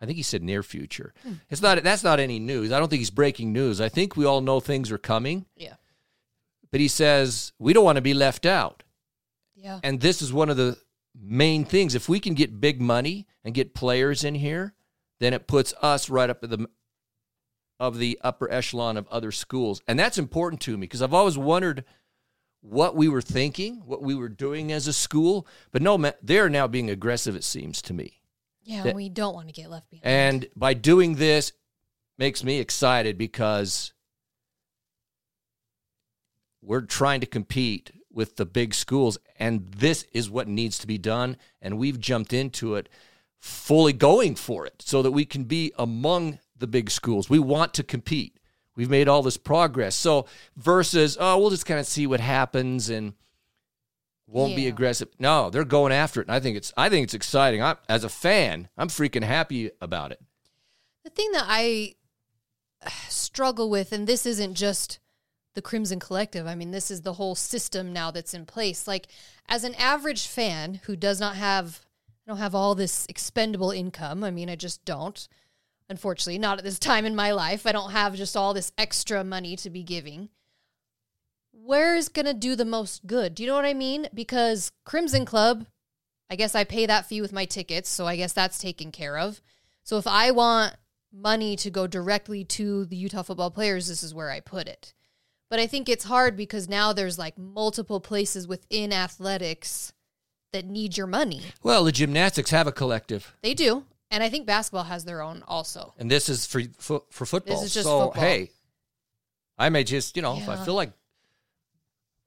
[0.00, 1.12] I think he said near future.
[1.22, 1.34] Hmm.
[1.50, 1.82] It's not.
[1.82, 2.72] That's not any news.
[2.72, 3.80] I don't think he's breaking news.
[3.80, 5.46] I think we all know things are coming.
[5.56, 5.74] Yeah.
[6.70, 8.82] But he says we don't want to be left out.
[9.54, 9.80] Yeah.
[9.82, 10.78] And this is one of the
[11.14, 11.94] main things.
[11.94, 14.74] If we can get big money and get players in here,
[15.18, 16.66] then it puts us right up at the
[17.78, 19.80] of the upper echelon of other schools.
[19.88, 21.84] And that's important to me because I've always wondered
[22.60, 25.46] what we were thinking, what we were doing as a school.
[25.72, 28.19] But no, they're now being aggressive, it seems to me.
[28.70, 28.84] Yeah.
[28.84, 30.06] that- we don't want to get left behind.
[30.06, 31.52] And by doing this,
[32.18, 33.92] makes me excited because
[36.62, 40.98] we're trying to compete with the big schools, and this is what needs to be
[40.98, 41.36] done.
[41.62, 42.88] And we've jumped into it
[43.38, 47.30] fully going for it so that we can be among the big schools.
[47.30, 48.36] We want to compete.
[48.76, 49.94] We've made all this progress.
[49.94, 53.14] So versus, oh, we'll just kind of see what happens and
[54.30, 55.08] won't be aggressive.
[55.18, 56.28] No, they're going after it.
[56.28, 57.62] And I think it's I think it's exciting.
[57.62, 60.20] I as a fan, I'm freaking happy about it.
[61.04, 61.94] The thing that I
[63.08, 64.98] struggle with, and this isn't just
[65.54, 68.86] the Crimson Collective, I mean, this is the whole system now that's in place.
[68.86, 69.08] Like,
[69.48, 71.80] as an average fan who does not have,
[72.26, 74.22] I don't have all this expendable income.
[74.22, 75.28] I mean, I just don't.
[75.88, 77.66] Unfortunately, not at this time in my life.
[77.66, 80.28] I don't have just all this extra money to be giving.
[81.64, 83.34] Where's going to do the most good?
[83.34, 84.08] Do you know what I mean?
[84.14, 85.66] Because Crimson Club,
[86.30, 89.18] I guess I pay that fee with my tickets, so I guess that's taken care
[89.18, 89.40] of.
[89.82, 90.76] So if I want
[91.12, 94.94] money to go directly to the Utah football players, this is where I put it.
[95.48, 99.92] But I think it's hard because now there's like multiple places within athletics
[100.52, 101.42] that need your money.
[101.62, 103.84] Well, the gymnastics have a collective, They do.
[104.12, 105.94] And I think basketball has their own also.
[105.96, 107.62] and this is for for, for football.
[107.62, 108.22] is just so football.
[108.22, 108.50] hey,
[109.56, 110.92] I may just you know if I feel like,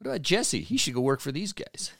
[0.03, 0.61] what about Jesse?
[0.61, 1.91] He should go work for these guys.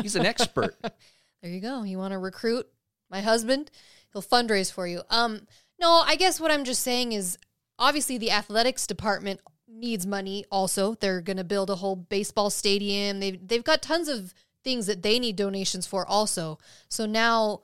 [0.00, 0.76] He's an expert.
[1.40, 1.84] There you go.
[1.84, 2.66] You want to recruit
[3.08, 3.70] my husband?
[4.12, 5.02] He'll fundraise for you.
[5.08, 5.42] Um,
[5.80, 7.38] no, I guess what I'm just saying is
[7.78, 10.94] obviously the athletics department needs money also.
[10.94, 13.20] They're going to build a whole baseball stadium.
[13.20, 16.58] They've they've got tons of things that they need donations for also.
[16.88, 17.60] So now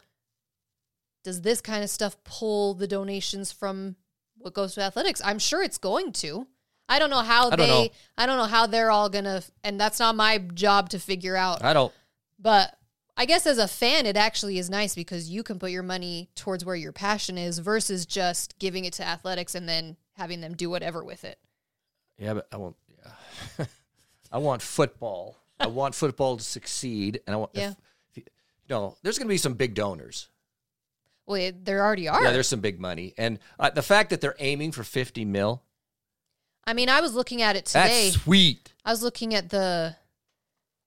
[1.25, 3.97] does this kind of stuff pull the donations from
[4.39, 5.21] what goes to athletics?
[5.25, 6.47] I'm sure it's going to.
[6.89, 7.89] I don't know how I they don't know.
[8.19, 11.37] I don't know how they're all going to and that's not my job to figure
[11.37, 11.65] out.
[11.65, 11.93] I don't.
[12.39, 12.77] But
[13.17, 16.31] I guess as a fan, it actually is nice because you can put your money
[16.35, 20.55] towards where your passion is versus just giving it to athletics and then having them
[20.55, 21.39] do whatever with it.
[22.19, 22.77] Yeah, but I want.
[23.59, 23.67] Yeah.
[24.33, 25.37] I want football.
[25.61, 27.53] I want football to succeed, and I want.
[27.55, 27.71] Yeah.
[27.71, 27.77] If,
[28.17, 28.25] if
[28.69, 30.29] you know, there's going to be some big donors.
[31.27, 32.23] Well, it, there already are.
[32.23, 35.63] Yeah, there's some big money, and uh, the fact that they're aiming for 50 mil.
[36.67, 38.11] I mean, I was looking at it today.
[38.11, 38.73] That's sweet.
[38.85, 39.97] I was looking at the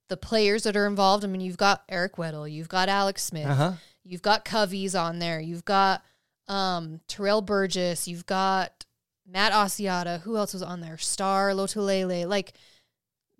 [0.09, 1.23] the players that are involved.
[1.23, 3.73] I mean, you've got Eric Weddle, you've got Alex Smith, Uh-huh.
[4.05, 6.01] you've got Covey's on there, you've got
[6.47, 8.85] um, Terrell Burgess, you've got
[9.29, 10.21] Matt Asiata.
[10.21, 10.97] Who else was on there?
[10.97, 12.25] Star Lotulelei.
[12.25, 12.53] Like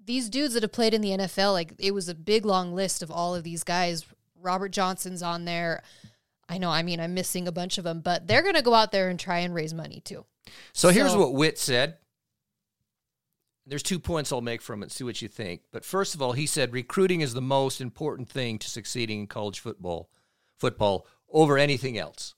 [0.04, 1.54] these dudes that have played in the NFL.
[1.54, 4.06] Like it was a big long list of all of these guys.
[4.42, 5.84] Robert Johnson's on there.
[6.50, 6.70] I know.
[6.70, 9.18] I mean, I'm missing a bunch of them, but they're gonna go out there and
[9.20, 10.26] try and raise money too.
[10.74, 11.98] So here's what Whit said.
[13.68, 14.92] There's two points I'll make from it.
[14.92, 15.62] See what you think.
[15.72, 19.28] But first of all, he said recruiting is the most important thing to succeeding in
[19.28, 20.10] college football.
[20.58, 22.34] Football over anything else.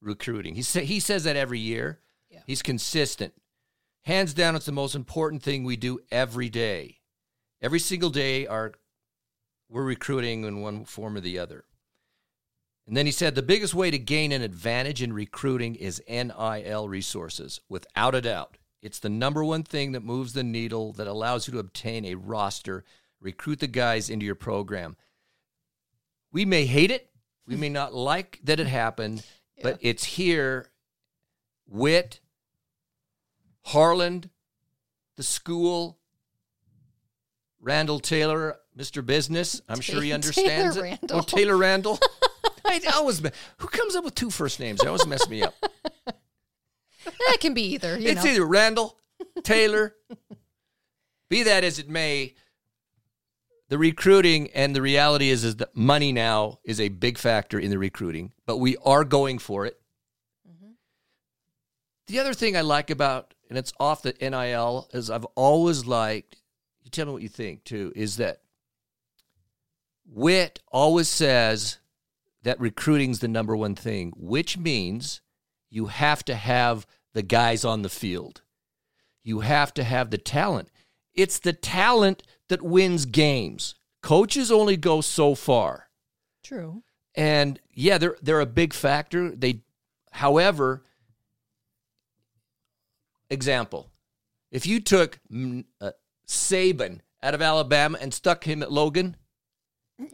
[0.00, 0.54] Recruiting.
[0.54, 2.00] He sa- he says that every year.
[2.30, 2.40] Yeah.
[2.46, 3.34] He's consistent.
[4.02, 7.00] Hands down, it's the most important thing we do every day.
[7.60, 8.72] Every single day, our
[9.68, 11.64] we're recruiting in one form or the other.
[12.86, 16.88] And then he said the biggest way to gain an advantage in recruiting is NIL
[16.88, 18.58] resources, without a doubt.
[18.84, 22.16] It's the number one thing that moves the needle that allows you to obtain a
[22.16, 22.84] roster,
[23.18, 24.96] recruit the guys into your program.
[26.30, 27.08] We may hate it,
[27.46, 29.24] we may not like that it happened,
[29.62, 30.68] but it's here.
[31.66, 32.20] Whit,
[33.62, 34.30] Harlan,
[35.16, 35.98] the school,
[37.58, 39.04] Randall Taylor, Mr.
[39.04, 39.62] Business.
[39.66, 40.80] I'm sure he Taylor understands it.
[40.80, 41.18] Oh, Randall.
[41.18, 41.98] Oh, Taylor Randall.
[42.66, 43.22] I always
[43.58, 44.80] who comes up with two first names?
[44.80, 45.54] They always mess me up.
[47.04, 47.98] That can be either.
[47.98, 48.30] You it's know.
[48.30, 48.98] either Randall,
[49.42, 49.94] Taylor.
[51.28, 52.34] Be that as it may,
[53.68, 57.70] the recruiting and the reality is is that money now is a big factor in
[57.70, 59.80] the recruiting, but we are going for it.
[60.48, 60.72] Mm-hmm.
[62.06, 66.36] The other thing I like about, and it's off the NIL, is I've always liked.
[66.82, 67.92] You tell me what you think too.
[67.96, 68.42] Is that
[70.06, 71.78] Whit always says
[72.42, 75.22] that recruiting's the number one thing, which means
[75.74, 78.42] you have to have the guys on the field.
[79.24, 80.68] You have to have the talent.
[81.14, 83.74] It's the talent that wins games.
[84.00, 85.88] Coaches only go so far.
[86.44, 86.84] True.
[87.16, 89.30] And yeah, they're they're a big factor.
[89.30, 89.62] They
[90.12, 90.84] however,
[93.30, 93.90] example,
[94.52, 95.18] if you took
[95.80, 95.90] uh,
[96.28, 99.16] Saban out of Alabama and stuck him at Logan,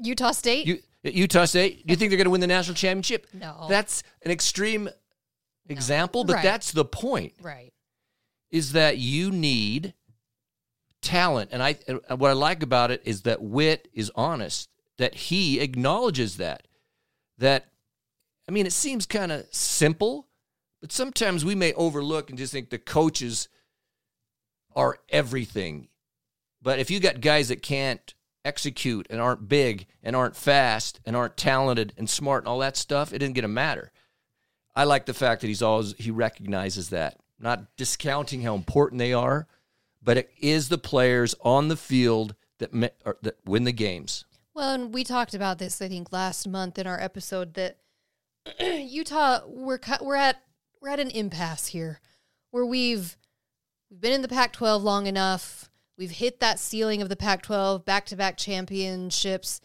[0.02, 0.66] Utah State.
[0.66, 3.26] you, Utah State, do you think they're going to win the national championship?
[3.32, 3.66] No.
[3.68, 4.88] That's an extreme
[5.70, 6.42] example, but Right.
[6.42, 7.34] that's the point.
[7.40, 7.72] right.
[8.50, 9.94] Is that you need
[11.02, 11.74] talent, and I
[12.14, 14.68] what I like about it is that Whit is honest.
[14.98, 16.66] That he acknowledges that.
[17.38, 17.70] That
[18.48, 20.28] I mean, it seems kind of simple,
[20.80, 23.48] but sometimes we may overlook and just think the coaches
[24.74, 25.88] are everything.
[26.60, 28.12] But if you got guys that can't
[28.44, 32.76] execute and aren't big and aren't fast and aren't talented and smart and all that
[32.76, 33.92] stuff, it isn't going to matter.
[34.80, 39.12] I like the fact that he's always he recognizes that, not discounting how important they
[39.12, 39.46] are,
[40.02, 42.70] but it is the players on the field that
[43.04, 44.24] or, that win the games.
[44.54, 47.76] Well, and we talked about this, I think, last month in our episode that
[48.58, 50.40] Utah we're we're at
[50.80, 52.00] we're at an impasse here,
[52.50, 53.18] where we've
[53.90, 55.68] we've been in the Pac-12 long enough.
[55.98, 59.60] We've hit that ceiling of the Pac-12 back-to-back championships,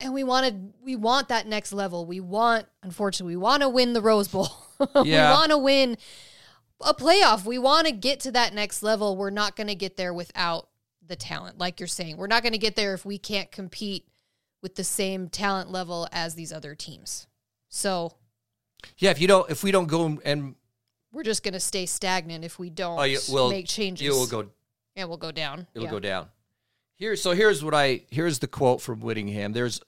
[0.00, 2.06] and we wanted we want that next level.
[2.06, 4.48] We want, unfortunately, we want to win the Rose Bowl.
[4.78, 5.96] we want to win
[6.80, 7.44] a playoff.
[7.44, 9.16] We want to get to that next level.
[9.16, 10.68] We're not going to get there without
[11.06, 11.58] the talent.
[11.58, 14.06] Like you're saying, we're not going to get there if we can't compete
[14.62, 17.26] with the same talent level as these other teams.
[17.68, 18.14] So
[18.98, 20.54] Yeah, if you don't, if we don't go and
[21.12, 23.18] we're just going to stay stagnant if we don't oh, you
[23.50, 24.04] make changes.
[24.04, 24.48] you will go
[24.96, 25.66] and we'll go down.
[25.74, 25.90] it'll Yeah.
[25.90, 26.28] go down.
[26.94, 29.52] Here, so here's what I here's the quote from Whittingham.
[29.52, 29.80] There's,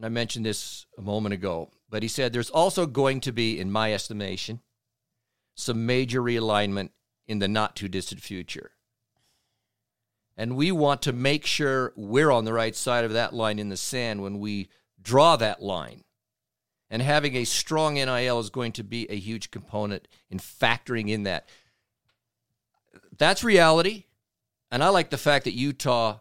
[0.00, 3.60] and I mentioned this a moment ago, but he said there's also going to be,
[3.60, 4.60] in my estimation,
[5.54, 6.88] some major realignment
[7.26, 8.70] in the not too distant future,
[10.38, 13.68] and we want to make sure we're on the right side of that line in
[13.68, 14.70] the sand when we
[15.02, 16.02] draw that line.
[16.88, 21.24] And having a strong NIL is going to be a huge component in factoring in
[21.24, 21.46] that.
[23.18, 24.04] That's reality.
[24.70, 26.20] And I like the fact that Utah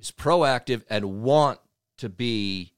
[0.00, 1.60] is proactive and want
[1.98, 2.72] to be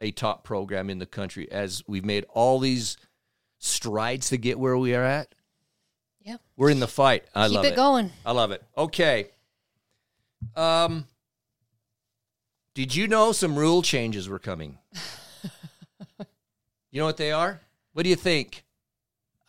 [0.00, 2.96] a top program in the country as we've made all these
[3.58, 5.34] strides to get where we are at.
[6.22, 6.36] Yeah.
[6.56, 7.24] We're in the fight.
[7.34, 8.10] I Keep love it going.
[8.24, 8.62] I love it.
[8.76, 9.28] Okay.
[10.56, 11.06] Um
[12.74, 14.78] Did you know some rule changes were coming?
[16.90, 17.60] you know what they are?
[17.92, 18.64] What do you think?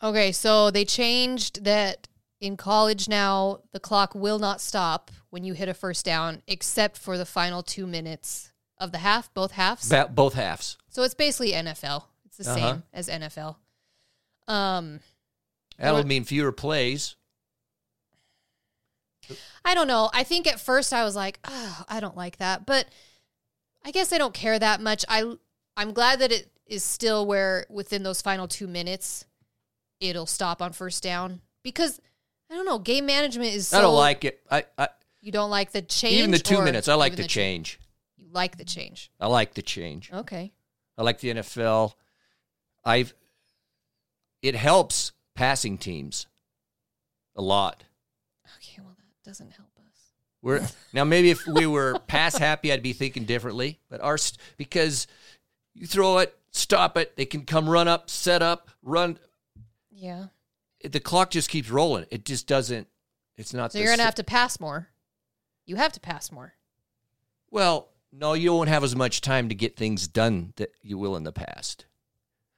[0.02, 2.08] Okay, so they changed that
[2.40, 6.98] in college now the clock will not stop when you hit a first down except
[6.98, 8.51] for the final 2 minutes
[8.82, 9.88] of the half, both halves.
[9.88, 10.76] Ba- both halves.
[10.88, 12.04] So it's basically NFL.
[12.26, 12.54] It's the Uh-huh.
[12.54, 13.56] same as NFL.
[14.48, 15.00] Um
[15.78, 17.16] That'll mean fewer plays.
[19.64, 20.10] I don't know.
[20.12, 22.86] I think at first I was like, oh, I don't like that, but
[23.84, 25.04] I guess I don't care that much.
[25.08, 25.34] I
[25.76, 29.24] I'm glad that it is still where within those final 2 minutes
[30.00, 32.00] it'll stop on first down because
[32.50, 34.40] I don't know, game management is so I don't like it.
[34.50, 34.88] I, I
[35.20, 36.88] you don't like the change even the 2 or minutes.
[36.88, 37.78] I like even the change.
[38.32, 39.10] Like the change.
[39.20, 40.10] I like the change.
[40.12, 40.52] Okay.
[40.96, 41.94] I like the NFL.
[42.84, 43.14] I've
[44.42, 46.26] it helps passing teams
[47.36, 47.84] a lot.
[48.56, 50.12] Okay, well that doesn't help us.
[50.42, 53.78] We're now maybe if we were pass happy, I'd be thinking differently.
[53.88, 54.18] But our
[54.56, 55.06] because
[55.74, 59.18] you throw it, stop it, they can come run up, set up, run.
[59.90, 60.26] Yeah.
[60.82, 62.06] The clock just keeps rolling.
[62.10, 62.88] It just doesn't.
[63.36, 63.72] It's not.
[63.72, 64.88] So you're going to s- have to pass more.
[65.64, 66.54] You have to pass more.
[67.50, 71.16] Well, no, you won't have as much time to get things done that you will
[71.16, 71.86] in the past.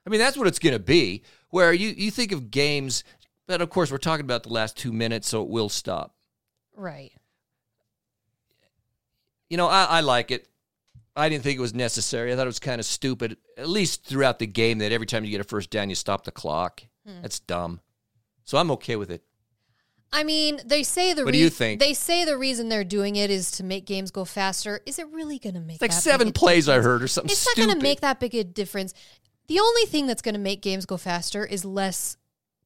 [0.07, 1.23] I mean, that's what it's going to be.
[1.51, 3.05] Where you you think of games,
[3.47, 6.15] but of course we're talking about the last two minutes, so it will stop.
[6.77, 7.13] Right.
[9.49, 10.49] You know, I, I like it.
[11.17, 12.33] I didn't think it was necessary.
[12.33, 15.25] I thought it was kind of stupid, at least throughout the game, that every time
[15.25, 16.83] you get a first down, you stop the clock.
[17.07, 17.23] Hmm.
[17.23, 17.81] That's dumb.
[18.43, 19.23] So I'm okay with it.
[20.15, 21.81] I mean, they say the What do you think?
[21.81, 24.81] They say the reason they're doing it is to make games go faster.
[24.87, 27.45] Is it really going to make It's like seven plays I heard or something It's
[27.45, 28.95] not going to make that big a difference.
[29.49, 32.17] The only thing that's going to make games go faster is less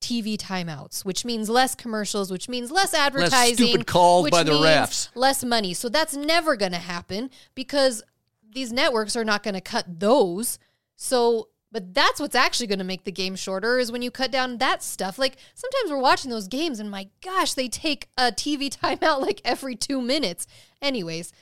[0.02, 5.08] TV timeouts, which means less commercials, which means less advertising, stupid calls by the refs.
[5.14, 5.72] less money.
[5.72, 8.02] So that's never going to happen because
[8.52, 10.58] these networks are not going to cut those.
[10.96, 14.30] So, but that's what's actually going to make the game shorter is when you cut
[14.30, 15.18] down that stuff.
[15.18, 19.40] Like sometimes we're watching those games and my gosh, they take a TV timeout like
[19.44, 20.46] every two minutes.
[20.80, 21.32] Anyways,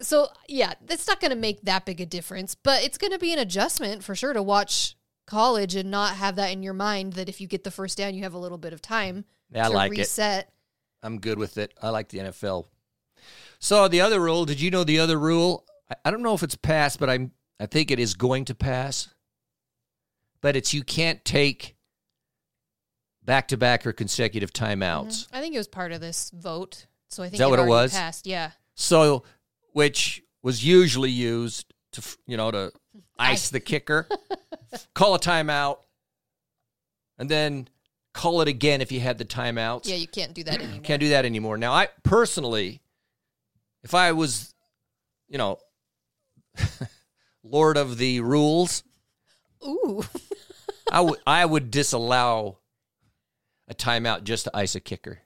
[0.00, 3.18] so yeah, that's not going to make that big a difference, but it's going to
[3.18, 4.96] be an adjustment for sure to watch
[5.26, 8.14] college and not have that in your mind that if you get the first down,
[8.14, 9.98] you have a little bit of time Yeah, I to like it.
[9.98, 10.52] reset.
[11.02, 11.72] I'm good with it.
[11.80, 12.66] I like the NFL.
[13.58, 15.64] So the other rule, did you know the other rule?
[15.90, 18.54] I, I don't know if it's passed, but I'm I think it is going to
[18.54, 19.08] pass.
[20.42, 21.76] But it's you can't take
[23.24, 25.26] back to back or consecutive timeouts.
[25.26, 25.36] Mm-hmm.
[25.36, 27.66] I think it was part of this vote, so I think that it what it
[27.66, 27.92] was?
[27.92, 28.52] Passed, yeah.
[28.74, 29.24] So
[29.72, 32.72] which was usually used to you know to
[33.18, 34.08] ice the kicker,
[34.94, 35.78] call a timeout,
[37.18, 37.68] and then
[38.12, 39.86] call it again if you had the timeouts.
[39.86, 40.80] Yeah, you can't do that anymore.
[40.82, 41.58] Can't do that anymore.
[41.58, 42.80] Now, I personally,
[43.82, 44.54] if I was,
[45.28, 45.58] you know,
[47.42, 48.82] lord of the rules,
[49.66, 50.02] Ooh.
[50.90, 52.58] I would I would disallow
[53.68, 55.18] a timeout just to ice a kicker.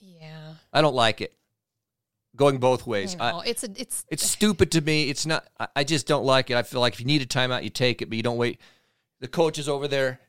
[0.00, 0.54] yeah.
[0.72, 1.34] I don't like it.
[2.36, 3.16] Going both ways.
[3.18, 5.08] I I, it's a it's it's stupid to me.
[5.10, 5.46] It's not.
[5.58, 6.56] I, I just don't like it.
[6.56, 8.60] I feel like if you need a timeout, you take it, but you don't wait.
[9.20, 10.20] The coach is over there.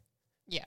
[0.48, 0.66] yeah.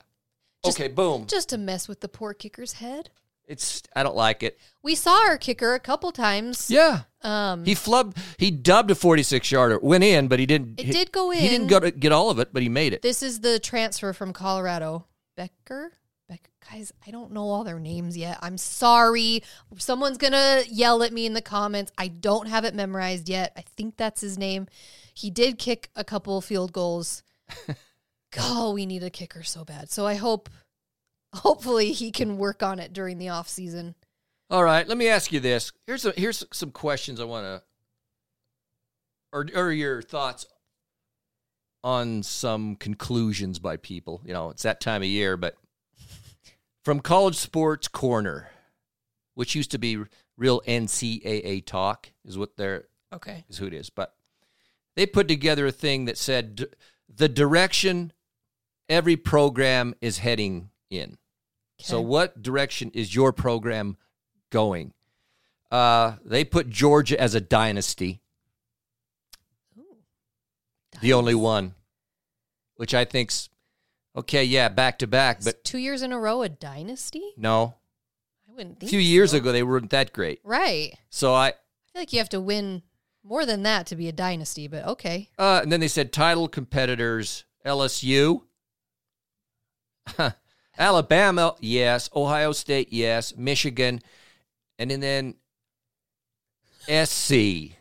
[0.63, 1.27] Just- okay, boom.
[1.27, 3.09] Just to mess with the poor kicker's head.
[3.47, 3.83] It's.
[3.95, 4.59] I don't like it.
[4.81, 6.69] We saw our kicker a couple times.
[6.69, 7.01] Yeah.
[7.21, 8.17] Um He flubbed.
[8.37, 9.79] He dubbed a 46 yarder.
[9.79, 10.79] Went in, but he didn't.
[10.79, 11.39] It he- did go in.
[11.39, 13.01] He didn't go to get all of it, but he made it.
[13.01, 15.05] this is the transfer from Colorado.
[15.35, 15.91] Becker?
[16.29, 18.39] Becker guys, I don't know all their names yet.
[18.41, 19.43] I'm sorry.
[19.77, 21.91] Someone's gonna yell at me in the comments.
[21.97, 23.53] I don't have it memorized yet.
[23.55, 24.67] I think that's his name.
[25.13, 27.23] He did kick a couple field goals.
[28.39, 29.89] oh, we need a kicker so bad.
[29.91, 30.49] So I hope
[31.35, 33.95] hopefully he can work on it during the off season.
[34.49, 35.71] All right, let me ask you this.
[35.87, 37.63] Here's a, here's some questions I want to,
[39.33, 40.45] or or your thoughts
[41.83, 44.21] on some conclusions by people.
[44.25, 45.55] You know, it's that time of year, but
[46.83, 48.49] from College Sports Corner,
[49.33, 49.97] which used to be
[50.37, 53.45] real NCAA talk, is what they're Okay.
[53.49, 54.13] is who it is, but
[54.95, 56.65] they put together a thing that said
[57.13, 58.11] the direction
[58.89, 61.17] every program is heading in.
[61.79, 63.97] So, what direction is your program
[64.49, 64.93] going?
[65.71, 68.21] Uh, they put Georgia as a dynasty,
[71.01, 71.75] the only one,
[72.75, 73.49] which I think's
[74.15, 74.43] okay.
[74.43, 77.33] Yeah, back to back, but two years in a row a dynasty?
[77.37, 77.75] no.
[78.47, 79.37] I wouldn't A few years so.
[79.37, 80.39] ago, they weren't that great.
[80.43, 80.91] Right.
[80.93, 81.51] I So I,
[81.91, 82.83] feel like you have to win
[83.21, 85.29] more than that to be a dynasty, but okay.
[85.37, 88.43] Uh, and then they said title competitors LSU,
[90.77, 94.01] Alabama, yes, Ohio State, yes, Michigan,
[94.77, 94.99] and then,
[96.87, 97.75] then SC.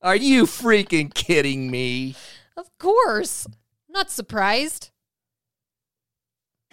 [0.00, 2.14] Are you freaking kidding me?
[2.56, 3.46] Of course.
[3.88, 4.90] Not surprised.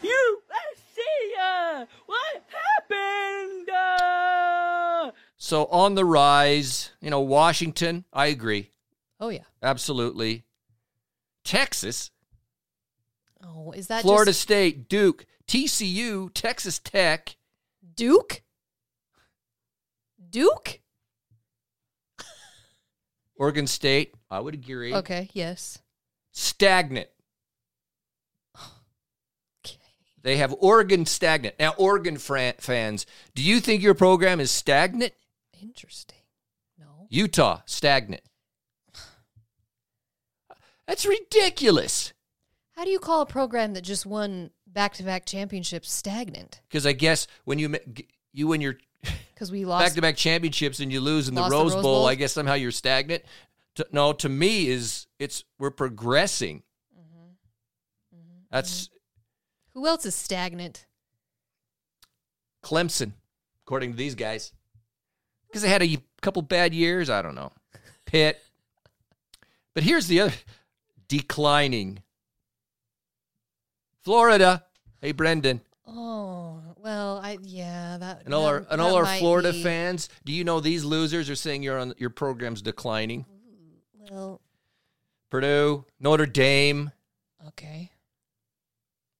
[0.02, 1.00] USC,
[1.42, 2.44] uh, what
[2.90, 3.70] happened?
[3.70, 8.72] Uh, So on the rise, you know, Washington, I agree.
[9.20, 9.44] Oh yeah.
[9.64, 10.44] Absolutely.
[11.44, 12.12] Texas,
[13.44, 17.36] Oh, is that Florida just State, Duke, TCU, Texas Tech,
[17.96, 18.42] Duke?
[20.30, 20.80] Duke?
[23.38, 24.94] Oregon State, I would agree.
[24.94, 25.80] Okay, yes.
[26.32, 27.10] Stagnant.
[29.66, 29.78] Okay.
[30.22, 31.56] They have Oregon stagnant.
[31.60, 35.14] Now, Oregon fran- fans, do you think your program is stagnant?
[35.62, 36.20] Interesting.
[36.80, 37.08] No.
[37.10, 38.22] Utah, stagnant.
[40.88, 42.14] That's ridiculous.
[42.76, 46.62] How do you call a program that just won back-to-back championships stagnant?
[46.68, 47.76] Because I guess when you
[48.34, 48.78] you win your
[49.34, 49.86] Because we lost.
[49.86, 52.08] back-to-back championships and you lose in the Lost the Rose Rose Bowl, Bowl?
[52.08, 53.24] I guess somehow you're stagnant.
[53.76, 56.64] To, no, to me is it's we're progressing.
[56.94, 58.18] Mm-hmm.
[58.18, 58.40] Mm-hmm.
[58.52, 58.90] That's
[59.74, 60.86] Who else is stagnant?
[62.64, 63.14] Clemson,
[63.66, 64.52] according to these guys,
[65.48, 67.10] because they had a couple bad years.
[67.10, 67.52] I don't know.
[68.06, 68.42] Pitt,
[69.74, 70.34] but here's the other
[71.08, 72.00] declining.
[74.06, 74.64] Florida.
[75.02, 78.22] Hey, Brendan, Oh well, I yeah that.
[78.26, 80.08] and all that- our and all our Florida be- fans.
[80.24, 83.26] Do you know these losers are saying your on your program's declining?
[84.10, 84.40] Well,
[85.32, 86.92] Purdue, Notre Dame,
[87.50, 87.92] okay.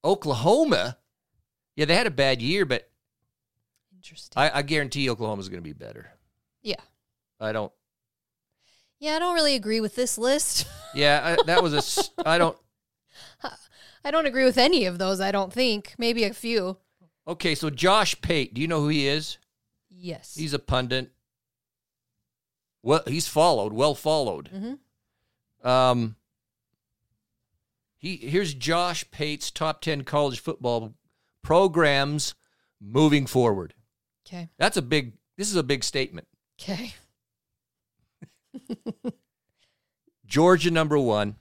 [0.04, 0.96] Oklahoma.
[1.74, 2.88] Yeah, they had a bad year, but
[3.94, 4.40] Interesting.
[4.40, 6.10] I, I guarantee Oklahoma's going to be better.
[6.62, 6.76] yeah.
[7.40, 7.72] I don't.
[8.98, 10.66] Yeah, I don't really agree with this list.
[10.94, 12.26] Yeah, I, that was a.
[12.26, 12.56] I don't.
[14.06, 15.20] I don't agree with any of those.
[15.20, 15.94] I don't think.
[15.98, 16.76] Maybe a few.
[17.26, 19.38] Okay, so Josh Pate, do you know who he is?
[19.90, 20.36] Yes.
[20.36, 21.10] He's a pundit.
[22.84, 24.48] Well, he's followed, well followed.
[24.54, 24.78] Mhm.
[25.68, 26.14] Um,
[27.96, 30.94] he here's Josh Pate's top ten college football
[31.42, 32.36] programs
[32.80, 33.74] moving forward.
[34.24, 34.50] okay.
[34.56, 35.14] That's a big.
[35.36, 36.28] This is a big statement.
[36.62, 36.94] Okay.
[40.26, 41.34] Georgia number one.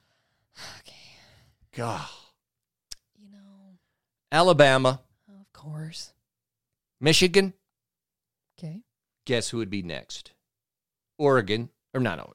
[0.80, 0.96] Okay.
[1.74, 2.08] God.
[4.36, 6.12] Alabama, of course.
[7.00, 7.54] Michigan.
[8.60, 8.82] Okay.
[9.26, 10.32] Guess who would be next?
[11.18, 12.18] Oregon or not?
[12.18, 12.34] No,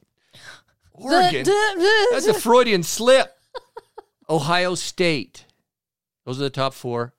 [0.95, 1.45] Oregon.
[2.11, 3.37] That's a Freudian slip.
[4.31, 5.45] Ohio State.
[6.25, 7.13] Those are the top four.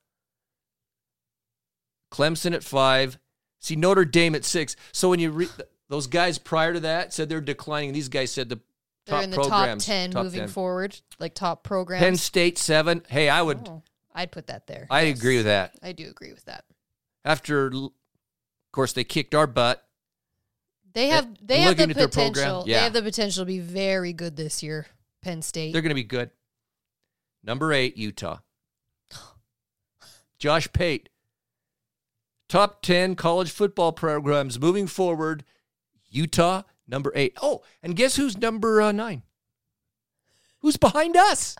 [2.11, 3.19] Clemson at five.
[3.59, 4.75] See Notre Dame at six.
[4.91, 5.49] So when you read
[5.89, 7.93] those guys prior to that said they're declining.
[7.93, 8.59] These guys said the
[9.05, 9.85] They're top in the programs.
[9.85, 10.49] top 10 top moving 10.
[10.49, 12.01] forward, like top programs.
[12.03, 13.03] Penn State seven.
[13.07, 13.67] Hey, I would.
[13.69, 13.83] Oh,
[14.13, 14.87] I'd put that there.
[14.89, 15.17] I Yes.
[15.19, 15.75] agree with that.
[15.81, 16.65] I do agree with that.
[17.23, 17.91] After, of
[18.71, 19.85] course, they kicked our butt.
[20.93, 22.63] They have they have the potential.
[22.67, 22.77] yeah.
[22.79, 24.87] They have the potential to be very good this year.
[25.21, 25.71] Penn State.
[25.71, 26.31] They're going to be good.
[27.43, 28.39] Number eight, Utah.
[30.37, 31.09] Josh Pate.
[32.49, 35.45] Top 10 college football programs moving forward.
[36.09, 37.37] Utah, number eight.
[37.41, 39.23] Oh, and guess who's number uh, nine?
[40.59, 41.55] Who's behind us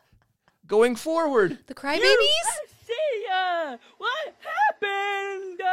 [0.72, 1.57] going forward?
[1.67, 1.99] the Crybabies.
[1.99, 2.91] USC,
[3.32, 4.36] uh, what
[4.80, 5.61] happened?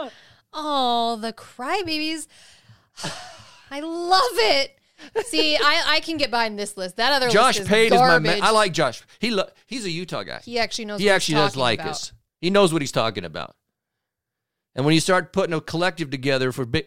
[0.00, 0.10] Uh,
[0.60, 2.26] Oh, the Crybabies.
[3.70, 4.76] I love it.
[5.26, 6.96] See, I, I can get behind this list.
[6.96, 8.40] That other Josh list is Pate is my man.
[8.42, 9.02] I like Josh.
[9.20, 10.40] He lo- he's a Utah guy.
[10.44, 11.00] He actually knows.
[11.00, 11.90] he what actually he's does like about.
[11.92, 12.12] us.
[12.40, 13.54] He knows what he's talking about.
[14.74, 16.86] And when you start putting a collective together for bi-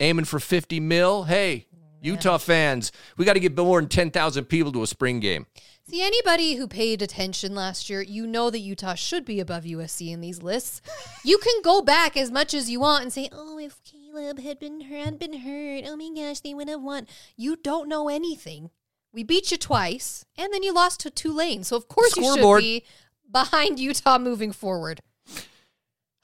[0.00, 1.66] aiming for 50 mil, hey,
[2.04, 5.46] Utah fans, we got to get more than 10,000 people to a spring game.
[5.88, 10.10] See, anybody who paid attention last year, you know that Utah should be above USC
[10.12, 10.80] in these lists.
[11.24, 14.58] you can go back as much as you want and say, "Oh, if Caleb had
[14.58, 18.70] been had been hurt, oh my gosh, they would have won." You don't know anything.
[19.12, 21.64] We beat you twice, and then you lost to Tulane.
[21.64, 22.84] So of course you should be
[23.30, 25.00] behind Utah moving forward.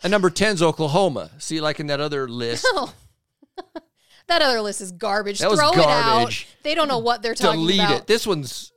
[0.02, 1.32] And number 10 is Oklahoma.
[1.38, 2.94] See, like in that other list, Oh.
[4.30, 5.38] that other list is garbage.
[5.40, 6.44] That Throw it out.
[6.62, 7.88] They don't know what they're talking delete about.
[7.88, 8.06] Delete it.
[8.06, 8.72] This one's,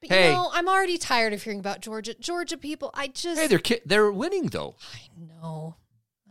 [0.00, 0.28] But Hey.
[0.28, 2.14] you know, I'm already tired of hearing about Georgia.
[2.14, 4.76] Georgia people, I just hey, they're, ki- they're winning though.
[4.94, 5.76] I know.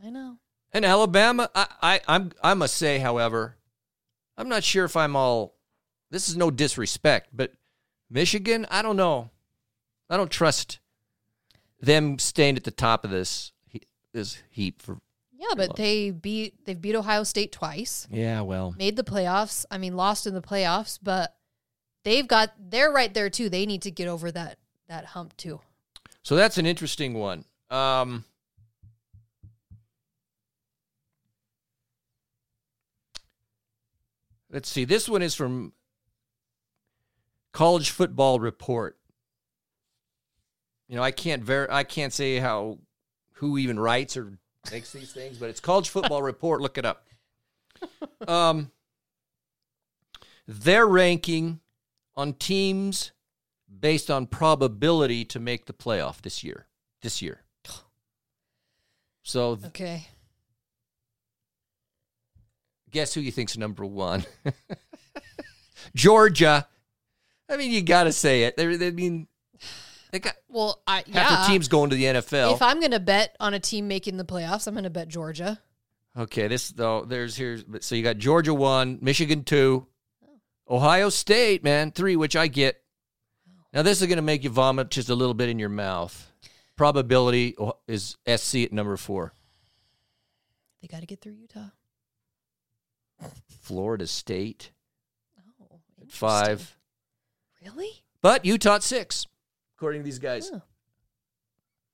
[0.04, 0.38] I know.
[0.72, 3.58] And Alabama, I, I, I'm, I must say, however,
[4.38, 5.56] I'm not sure if I'm all.
[6.10, 7.54] This is no disrespect, but
[8.10, 9.30] Michigan, I don't know.
[10.10, 10.80] I don't trust
[11.80, 13.52] them staying at the top of this
[14.14, 15.00] this heap for.
[15.50, 19.66] Yeah, but they beat they've beat Ohio State twice, Yeah, well, made the playoffs.
[19.70, 21.36] I mean, lost in the playoffs, but
[22.04, 23.50] they've got they're right there too.
[23.50, 25.60] They need to get over that that hump too.
[26.22, 27.44] so that's an interesting one.
[27.70, 28.24] Um,
[34.50, 34.86] let's see.
[34.86, 35.74] This one is from
[37.52, 38.98] College Football Report.
[40.88, 42.80] You know, I can't ver- I can't say how
[43.34, 44.38] who even writes or
[44.72, 46.62] makes these things, but it's College Football Report.
[46.62, 47.06] Look it up.
[48.28, 48.72] Um,
[50.48, 51.60] their ranking
[52.16, 53.12] on teams
[53.80, 56.68] based on probability to make the playoff this year.
[57.02, 57.42] This year.
[59.24, 60.08] So th- Okay.
[62.92, 64.26] guess who you think's number one?
[65.96, 66.68] Georgia.
[67.50, 68.56] I mean, you got to say it.
[68.58, 69.28] They, they I mean,
[70.20, 71.46] got Well, I half yeah.
[71.48, 72.54] teams going to the NFL.
[72.54, 75.60] If I'm gonna bet on a team making the playoffs, I'm gonna bet Georgia.
[76.16, 77.60] Okay, this though there's here.
[77.82, 79.88] so you got Georgia one, Michigan two,
[80.70, 82.80] Ohio State man three, which I get.
[83.74, 86.32] Now this is going to make you vomit just a little bit in your mouth.
[86.76, 89.34] Probability oh, is SC at number four.
[90.82, 91.70] They got to get through Utah.
[93.62, 94.72] Florida State
[95.40, 96.78] Oh, five,
[97.64, 98.04] Really?
[98.22, 99.26] but Utah at six,
[99.84, 100.50] according to these guys.
[100.54, 100.62] Oh.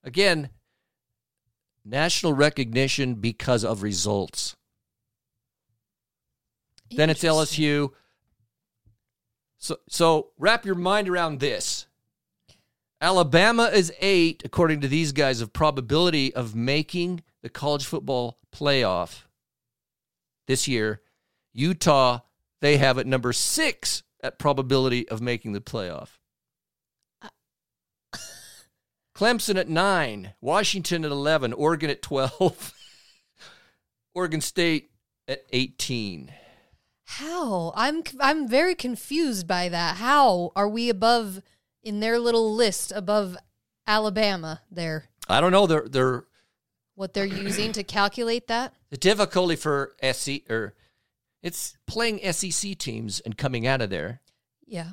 [0.04, 0.52] Again,
[1.84, 4.56] national recognition because of results.
[6.92, 7.90] Then it's LSU.
[9.58, 11.88] So so wrap your mind around this.
[13.02, 19.24] Alabama is eight, according to these guys, of probability of making the college football playoff
[20.46, 21.02] this year.
[21.54, 22.20] Utah,
[22.62, 26.19] they have it number six at probability of making the playoff.
[29.20, 32.74] Clemson at nine, Washington at 11, Oregon at 12,
[34.16, 34.92] Oregon State
[35.28, 36.32] at 18.
[37.04, 37.74] How?
[37.76, 39.98] I'm I'm very confused by that.
[39.98, 41.42] How are we above
[41.84, 43.36] in their little list above
[43.86, 45.10] Alabama there?
[45.28, 45.68] I don't know.
[45.68, 46.24] They're, they're
[46.96, 48.74] What they're using to calculate that?
[48.90, 50.76] the difficulty for SC or
[51.44, 54.22] it's playing SEC teams and coming out of there.
[54.66, 54.92] Yeah.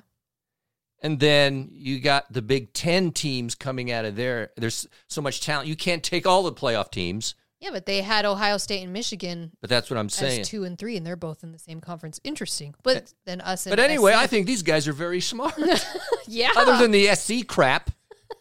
[1.03, 4.51] And then you got the Big Ten teams coming out of there.
[4.57, 5.69] There's so much talent.
[5.69, 9.53] You can't take all the playoff teams, Yeah, but they had Ohio State and Michigan
[9.61, 10.45] but that's what I'm saying.
[10.45, 12.19] two and three, and they're both in the same conference.
[12.25, 12.75] Interesting.
[12.83, 15.55] But eh, then us and But anyway, SC I think these guys are very smart.
[16.29, 16.51] Yeah.
[16.57, 17.91] Other than the SC crap.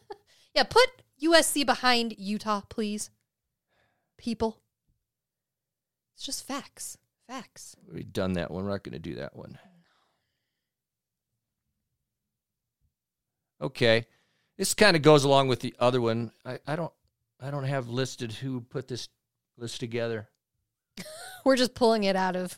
[0.56, 0.88] yeah, put
[1.24, 3.12] USC behind Utah, please.
[4.18, 4.60] People.
[6.16, 6.98] It's just facts.
[7.28, 7.76] Facts.
[7.92, 8.64] We've done that one.
[8.64, 9.60] We're not going to do that one.
[13.66, 14.06] Okay.
[14.58, 16.32] This kind of goes along with the other one.
[16.46, 16.94] I, I don't
[17.42, 19.10] I don't have listed who put this
[19.58, 20.30] list together.
[21.46, 22.58] We're just pulling it out of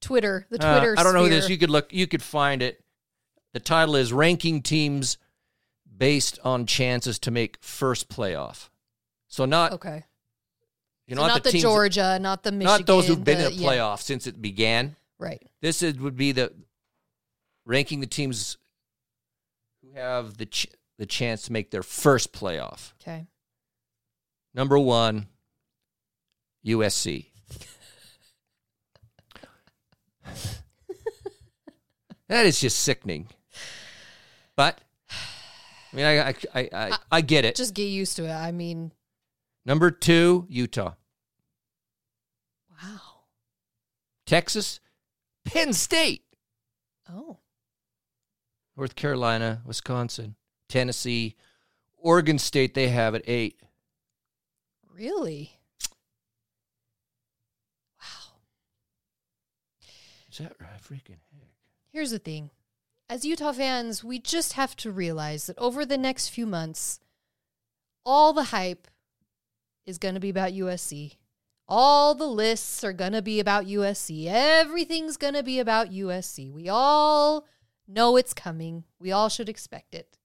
[0.00, 0.94] Twitter, the Uh, Twitter.
[0.98, 1.48] I don't know who this.
[1.48, 1.92] You could look.
[1.92, 2.82] You could find it.
[3.52, 5.18] The title is "Ranking Teams
[5.96, 8.68] Based on Chances to Make First Playoff."
[9.26, 10.04] So not Okay.
[11.08, 12.78] you So know not the, teams, Georgia, not the Michigan.
[12.80, 14.94] not those who've been the- in the yeah, playoff since it began.
[15.18, 15.42] right.
[15.60, 16.52] This is, would be the
[17.64, 18.56] ranking the teams
[19.96, 20.68] have the ch-
[20.98, 22.92] the chance to make their first playoff.
[23.00, 23.26] Okay.
[24.54, 25.26] Number one,
[26.64, 27.26] USC.
[32.28, 33.28] that is just sickening.
[34.56, 34.80] But
[35.92, 37.56] I mean, I I I, I, uh, I get it.
[37.56, 38.32] Just get used to it.
[38.32, 38.92] I mean,
[39.64, 40.92] Number two, Utah,
[42.70, 43.00] wow.
[44.26, 44.78] Texas,
[45.44, 46.22] Penn State,
[47.10, 47.38] Oh.
[48.76, 50.36] North Carolina, Wisconsin,
[50.68, 51.36] Tennessee,
[51.96, 52.74] Oregon State.
[52.74, 53.60] They have at eight.
[54.94, 55.58] Really?
[58.00, 58.36] Wow.
[60.30, 60.82] Is that right?
[60.82, 61.48] Freaking heck.
[61.92, 62.50] Here's the thing.
[63.08, 66.98] As Utah fans, we just have to realize that over the next few months,
[68.04, 68.88] all the hype
[69.86, 71.16] is going to be about USC.
[71.68, 74.26] All the lists are going to be about USC.
[74.26, 76.52] Everything's going to be about USC.
[76.52, 77.46] We all
[77.88, 78.84] know it's coming.
[78.98, 80.18] We all should expect it.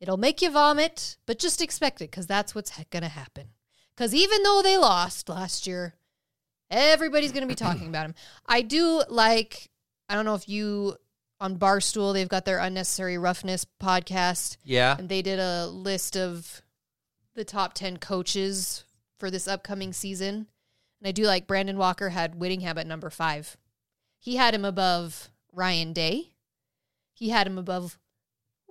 [0.00, 3.48] It'll make you vomit, but just expect it because that's what's going to happen.
[3.94, 5.94] Because even though they lost last year,
[6.70, 8.14] everybody's going to be talking about them.
[8.46, 9.68] I do like,
[10.08, 10.96] I don't know if you,
[11.38, 14.96] on Barstool, they've got their Unnecessary Roughness podcast Yeah.
[14.98, 16.62] and they did a list of
[17.34, 18.84] the top 10 coaches
[19.18, 20.46] for this upcoming season.
[21.00, 23.56] And I do like Brandon Walker had Whittingham at number five.
[24.18, 26.32] He had him above Ryan Day.
[27.20, 27.96] He had him above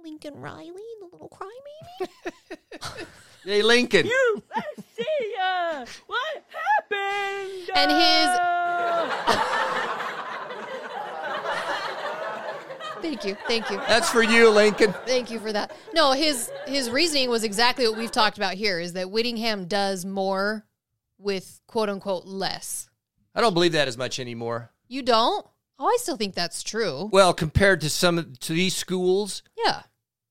[0.04, 2.10] Lincoln Riley, the little crybaby.
[3.46, 4.06] Hey, Lincoln.
[4.06, 4.62] You, I
[4.98, 5.86] see ya.
[6.08, 6.44] What
[6.92, 7.70] happened?
[7.74, 9.46] And his- Uh,
[13.02, 13.38] Thank you.
[13.48, 13.78] Thank you.
[13.88, 14.94] That's for you, Lincoln.
[15.06, 15.72] Thank you for that.
[15.94, 20.04] No, his his reasoning was exactly what we've talked about here is that Whittingham does
[20.06, 20.66] more
[21.18, 22.90] with quote unquote less.
[23.34, 24.70] I don't believe that as much anymore.
[24.90, 25.46] You don't?
[25.80, 27.10] Oh, I still think that's true.
[27.12, 29.84] Well, compared to some of- to these schools, Yeah.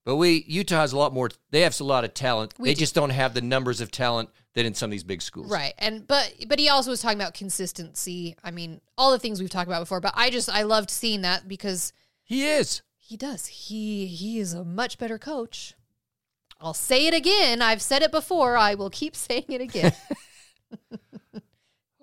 [0.04, 1.30] but we Utah has a lot more.
[1.50, 2.52] They have a lot of talent.
[2.58, 2.80] We they do.
[2.80, 5.50] just don't have the numbers of talent that in some of these big schools.
[5.50, 5.72] Right.
[5.78, 8.36] And but but he also was talking about consistency.
[8.44, 11.22] I mean, all the things we've talked about before, but I just I loved seeing
[11.22, 11.92] that because
[12.24, 12.82] He is.
[12.98, 13.46] he does.
[13.46, 15.74] He he is a much better coach.
[16.60, 17.62] I'll say it again.
[17.62, 18.56] I've said it before.
[18.56, 19.94] I will keep saying it again.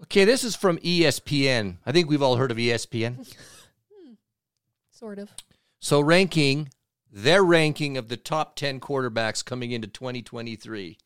[0.05, 1.77] Okay, this is from ESPN.
[1.83, 3.27] I think we've all heard of ESPN.
[4.91, 5.31] sort of.
[5.79, 6.69] So ranking
[7.11, 10.97] their ranking of the top 10 quarterbacks coming into 2023.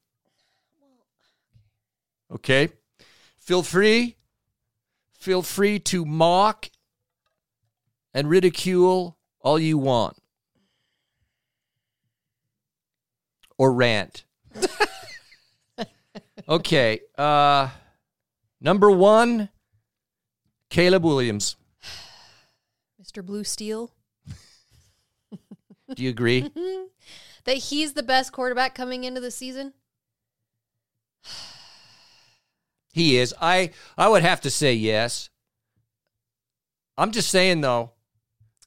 [2.32, 2.70] Okay?
[3.38, 4.18] Feel free
[5.14, 6.70] feel free to mock
[8.14, 10.18] and ridicule all you want.
[13.58, 14.24] Or rant.
[16.50, 17.70] okay, uh
[18.62, 19.50] number 1
[20.70, 21.56] Caleb Williams.
[23.02, 23.26] Mr.
[23.26, 23.92] Blue Steel.
[25.96, 26.50] Do you agree?
[27.46, 29.74] That he's the best quarterback coming into the season?
[32.92, 33.34] He is.
[33.40, 35.30] I I would have to say yes.
[36.98, 37.92] I'm just saying though,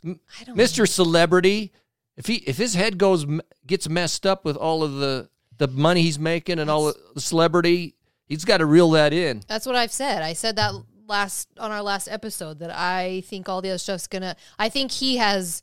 [0.05, 0.89] Mr.
[0.89, 1.73] Celebrity,
[2.17, 3.27] if he if his head goes
[3.67, 5.29] gets messed up with all of the
[5.59, 7.97] the money he's making and all the celebrity,
[8.33, 9.43] he's got to reel that in.
[9.47, 10.23] That's what I've said.
[10.23, 10.75] I said that
[11.07, 14.37] last on our last episode that I think all the other stuff's gonna.
[14.59, 15.63] I think he has.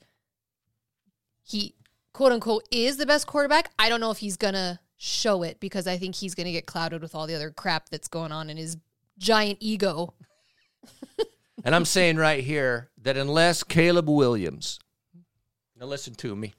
[1.43, 1.75] He
[2.13, 3.71] quote unquote is the best quarterback.
[3.79, 7.01] I don't know if he's gonna show it because I think he's gonna get clouded
[7.01, 8.77] with all the other crap that's going on in his
[9.17, 10.13] giant ego.
[11.63, 14.79] And I'm saying right here that unless Caleb Williams,
[15.77, 16.53] now listen to me.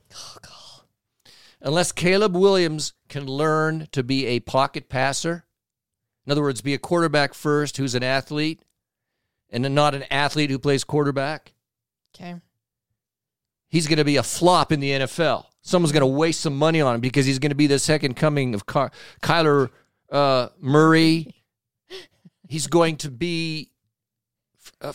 [0.46, 0.82] Oh,
[1.62, 5.46] unless Caleb Williams can learn to be a pocket passer,
[6.26, 8.62] in other words, be a quarterback first who's an athlete,
[9.50, 11.52] and then not an athlete who plays quarterback,
[12.14, 12.36] Okay.
[13.68, 15.46] he's going to be a flop in the NFL.
[15.62, 18.14] Someone's going to waste some money on him because he's going to be the second
[18.14, 18.88] coming of Ky-
[19.22, 19.70] Kyler
[20.10, 21.34] uh, Murray.
[22.48, 23.70] He's going to be
[24.80, 24.92] uh,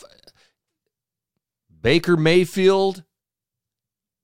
[1.81, 3.03] Baker Mayfield.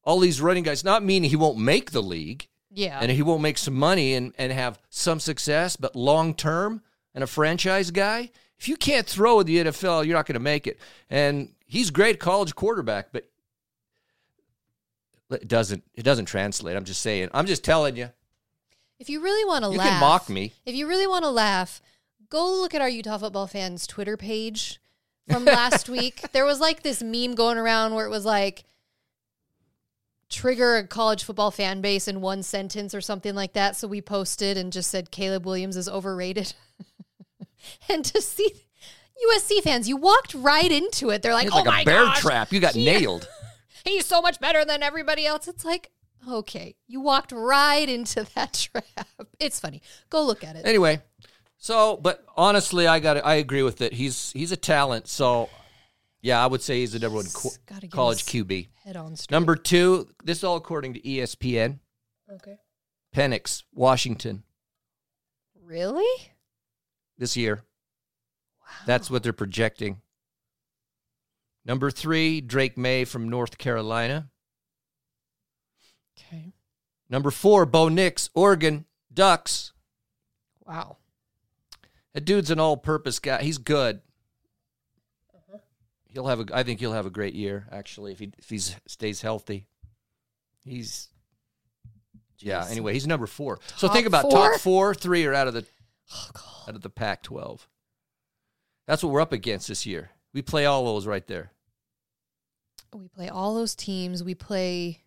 [0.04, 2.98] All these running guys, not meaning he won't make the league Yeah.
[3.02, 6.82] and he won't make some money and, and have some success, but long term
[7.14, 10.40] and a franchise guy, if you can't throw in the NFL, you're not going to
[10.40, 10.80] make it.
[11.10, 13.28] And he's great college quarterback, but
[15.32, 16.76] it doesn't it doesn't translate.
[16.76, 17.30] I'm just saying.
[17.34, 18.10] I'm just telling you.
[19.00, 20.54] if you really want to You laugh, can mock me.
[20.66, 21.82] If you really want to laugh,
[22.30, 24.80] go look at our Utah football fans Twitter page
[25.30, 26.32] from last week.
[26.32, 28.66] There was like this meme going around where it was like
[30.30, 33.76] trigger a college football fan base in one sentence or something like that.
[33.76, 36.54] So we posted and just said Caleb Williams is overrated.
[37.90, 38.50] and to see
[39.34, 41.22] USC fans, you walked right into it.
[41.22, 42.52] They're like, It's "Oh like my a bear gosh, trap.
[42.52, 43.28] You got he- nailed.
[43.86, 45.92] He's so much better than everybody else." It's like,
[46.28, 49.08] okay, you walked right into that trap.
[49.40, 49.82] It's funny.
[50.10, 50.66] Go look at it.
[50.66, 51.02] Anyway,
[51.58, 53.94] so but honestly, I got I agree with it.
[53.94, 55.08] He's he's a talent.
[55.08, 55.50] So
[56.22, 57.50] yeah, I would say he's the number one co-
[57.90, 58.68] college QB.
[58.84, 59.32] Head on straight.
[59.36, 61.80] Number two, this is all according to ESPN.
[62.32, 62.58] Okay.
[63.16, 64.44] Penix, Washington,
[65.64, 66.31] Really?
[67.18, 67.64] This year.
[68.86, 70.02] That's what they're projecting.
[71.66, 74.30] Number three, Drake Maye from North Carolina.
[76.18, 76.54] Okay.
[77.10, 79.74] Number four, Bo Nix, Oregon Ducks.
[80.66, 80.98] Wow.
[82.14, 83.42] That dude's an all-purpose guy.
[83.44, 84.02] He's good.
[85.34, 85.58] Uh-huh.
[86.08, 86.46] he'll have a.
[86.54, 87.68] I think he'll have a great year.
[87.72, 89.68] Actually, if he if he stays healthy,
[90.64, 91.10] he's.
[92.40, 92.66] Yeah.
[92.70, 93.60] Anyway, he's number four.
[93.78, 94.32] So think about four?
[94.32, 95.66] top four, three are out of the
[96.14, 97.68] Oh, out of the Pac-12.
[98.88, 100.12] That's what we're up against this year.
[100.34, 101.52] We play all those right there.
[102.94, 104.24] We play all those teams.
[104.24, 105.02] We play.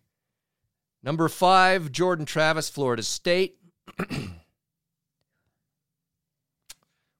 [1.03, 3.57] Number five, Jordan Travis, Florida State.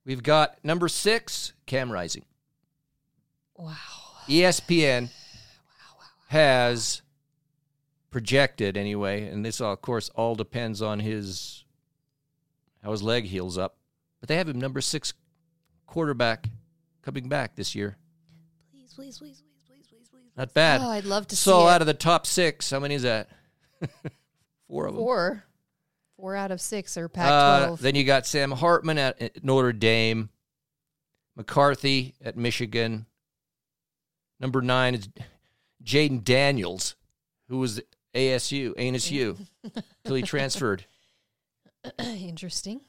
[0.06, 2.26] We've got number six, Cam Rising.
[3.58, 3.76] Wow.
[4.28, 5.10] ESPN
[6.30, 7.02] has
[8.12, 11.65] projected anyway, and this of course all depends on his
[12.86, 13.78] how his leg heals up.
[14.22, 15.14] But they have him number six
[15.88, 16.48] quarterback
[17.02, 17.98] coming back this year.
[18.72, 20.32] Please, please, please, please, please, please, please.
[20.38, 20.82] Not bad.
[20.82, 21.82] Oh, I'd love to so see out it.
[21.82, 23.28] of the top six, how many is that?
[24.70, 25.04] Four of them.
[25.04, 25.44] four.
[26.18, 27.82] Four out of six are Pac Uh, 12.
[27.82, 30.30] then you got Sam Hartman at, at Notre Dame,
[31.36, 33.06] McCarthy at Michigan.
[34.40, 35.10] Number nine is
[35.84, 36.96] Jayden Daniels,
[37.50, 37.82] who was
[38.16, 39.38] ASU, ANSU,
[40.06, 40.86] till he transferred.
[42.00, 42.82] Interesting.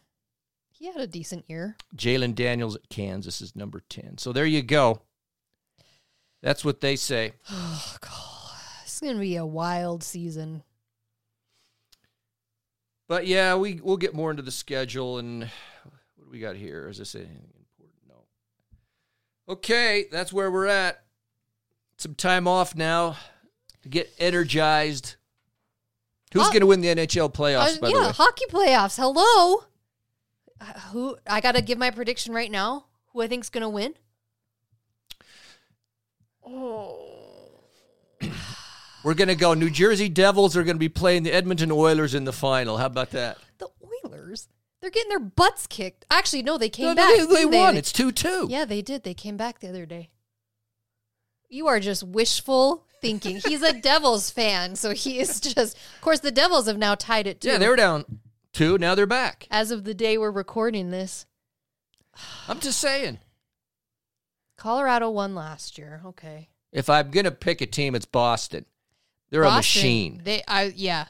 [0.70, 1.76] He had a decent year.
[1.94, 4.18] Jalon Daniels at Kansas is number 10.
[4.18, 5.00] So there you go.
[6.42, 7.32] That's what they say.
[7.50, 8.60] Oh, God.
[8.84, 10.62] It's going to be a wild season.
[13.08, 16.88] But yeah, we we'll get more into the schedule and what do we got here?
[16.88, 17.98] Is this anything important?
[18.08, 18.24] No.
[19.52, 21.04] Okay, that's where we're at.
[21.98, 23.16] Some time off now
[23.82, 25.16] to get energized.
[26.36, 27.76] Who's going to win the NHL playoffs?
[27.76, 28.96] Uh, by yeah, the way, hockey playoffs.
[28.96, 29.64] Hello.
[30.60, 32.86] Uh, who I got to give my prediction right now.
[33.12, 33.94] Who I think's going to win?
[36.44, 37.12] Oh.
[39.04, 39.54] We're going to go.
[39.54, 42.76] New Jersey Devils are going to be playing the Edmonton Oilers in the final.
[42.76, 43.38] How about that?
[43.58, 43.68] The
[44.04, 44.48] Oilers.
[44.80, 46.04] They're getting their butts kicked.
[46.10, 47.16] Actually, no, they came No, back.
[47.16, 47.76] they, they didn't won.
[47.76, 48.46] It's two two.
[48.50, 49.04] Yeah, they did.
[49.04, 50.10] They came back the other day.
[51.48, 53.36] You are just wishful thinking.
[53.44, 55.76] He's a Devils fan, so he is just.
[55.76, 57.48] Of course, the Devils have now tied it too.
[57.48, 58.04] Yeah, they were down
[58.52, 58.78] two.
[58.78, 59.46] Now they're back.
[59.50, 61.26] as of the day we're recording this.
[62.48, 63.18] I'm just saying.
[64.56, 66.00] Colorado won last year.
[66.06, 68.64] Okay, If I'm going to pick a team, it's Boston.
[69.30, 70.22] They're a machine.
[70.24, 71.06] They, I yeah.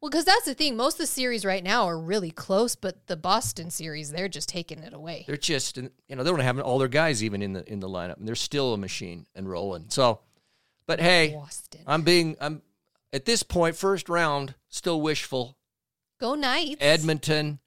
[0.00, 0.76] Well, because that's the thing.
[0.76, 4.48] Most of the series right now are really close, but the Boston series, they're just
[4.48, 5.24] taking it away.
[5.26, 7.88] They're just, you know, they don't have all their guys even in the in the
[7.88, 9.84] lineup, and they're still a machine and rolling.
[9.90, 10.20] So,
[10.90, 12.62] but hey, Boston, I'm being, I'm
[13.12, 15.56] at this point, first round, still wishful.
[16.18, 16.78] go Knights.
[16.80, 17.60] Edmonton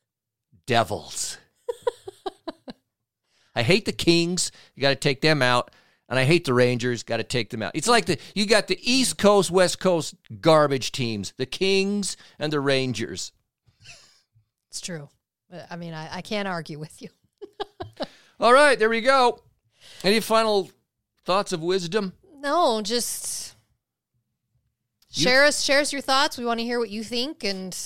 [0.66, 1.38] Devils.
[3.54, 4.50] I hate the Kings.
[4.74, 5.70] You got to take them out.
[6.08, 7.04] And I hate the Rangers.
[7.04, 7.70] Got to take them out.
[7.76, 12.52] It's like the you got the East Coast, West Coast garbage teams, the Kings and
[12.52, 13.30] the Rangers.
[14.68, 15.08] It's true.
[15.70, 17.10] I mean, I, I can't argue with you.
[18.40, 19.44] All right, there we go.
[20.02, 20.72] Any final
[21.24, 22.14] thoughts of wisdom?
[22.40, 23.56] No, just
[25.10, 26.38] share us share us your thoughts.
[26.38, 27.76] We want to hear what you think and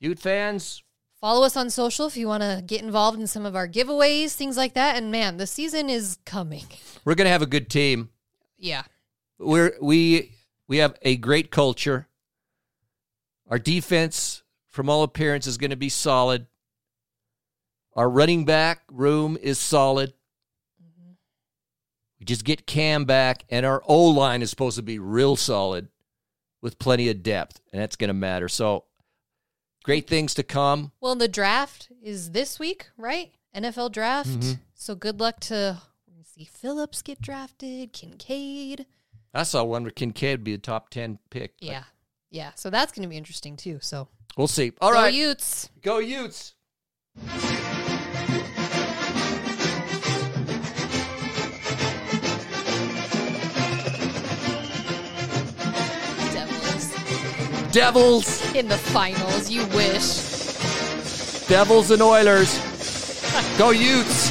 [0.00, 0.82] Ute fans,
[1.20, 4.34] follow us on social if you want to get involved in some of our giveaways,
[4.34, 4.96] things like that.
[4.96, 6.64] And man, the season is coming.
[7.04, 8.10] we're gonna have a good team.
[8.56, 8.82] Yeah.
[9.38, 10.32] We're we
[10.66, 12.06] we have a great culture.
[13.50, 16.46] Our defense, from all appearances, is going to be solid.
[17.96, 20.12] Our running back room is solid.
[22.18, 25.88] We just get Cam back, and our O line is supposed to be real solid
[26.60, 28.48] with plenty of depth, and that's going to matter.
[28.48, 28.84] So,
[29.84, 30.92] great things to come.
[31.00, 33.32] Well, the draft is this week, right?
[33.54, 34.30] NFL draft.
[34.30, 34.52] Mm-hmm.
[34.74, 35.80] So good luck to
[36.24, 38.86] see Phillips get drafted, Kincaid.
[39.34, 41.54] I saw one where Kincaid would be a top 10 pick.
[41.60, 41.84] Yeah.
[42.30, 42.52] Yeah.
[42.54, 43.78] So that's going to be interesting too.
[43.80, 44.08] So
[44.38, 44.72] We'll see.
[44.80, 45.12] All go right.
[45.12, 45.68] Utes.
[45.82, 46.54] Go Utes.
[57.72, 58.54] Devils.
[58.54, 59.50] in the finals.
[59.50, 61.46] You wish.
[61.48, 62.58] Devils and Oilers.
[63.58, 64.30] Go Utes.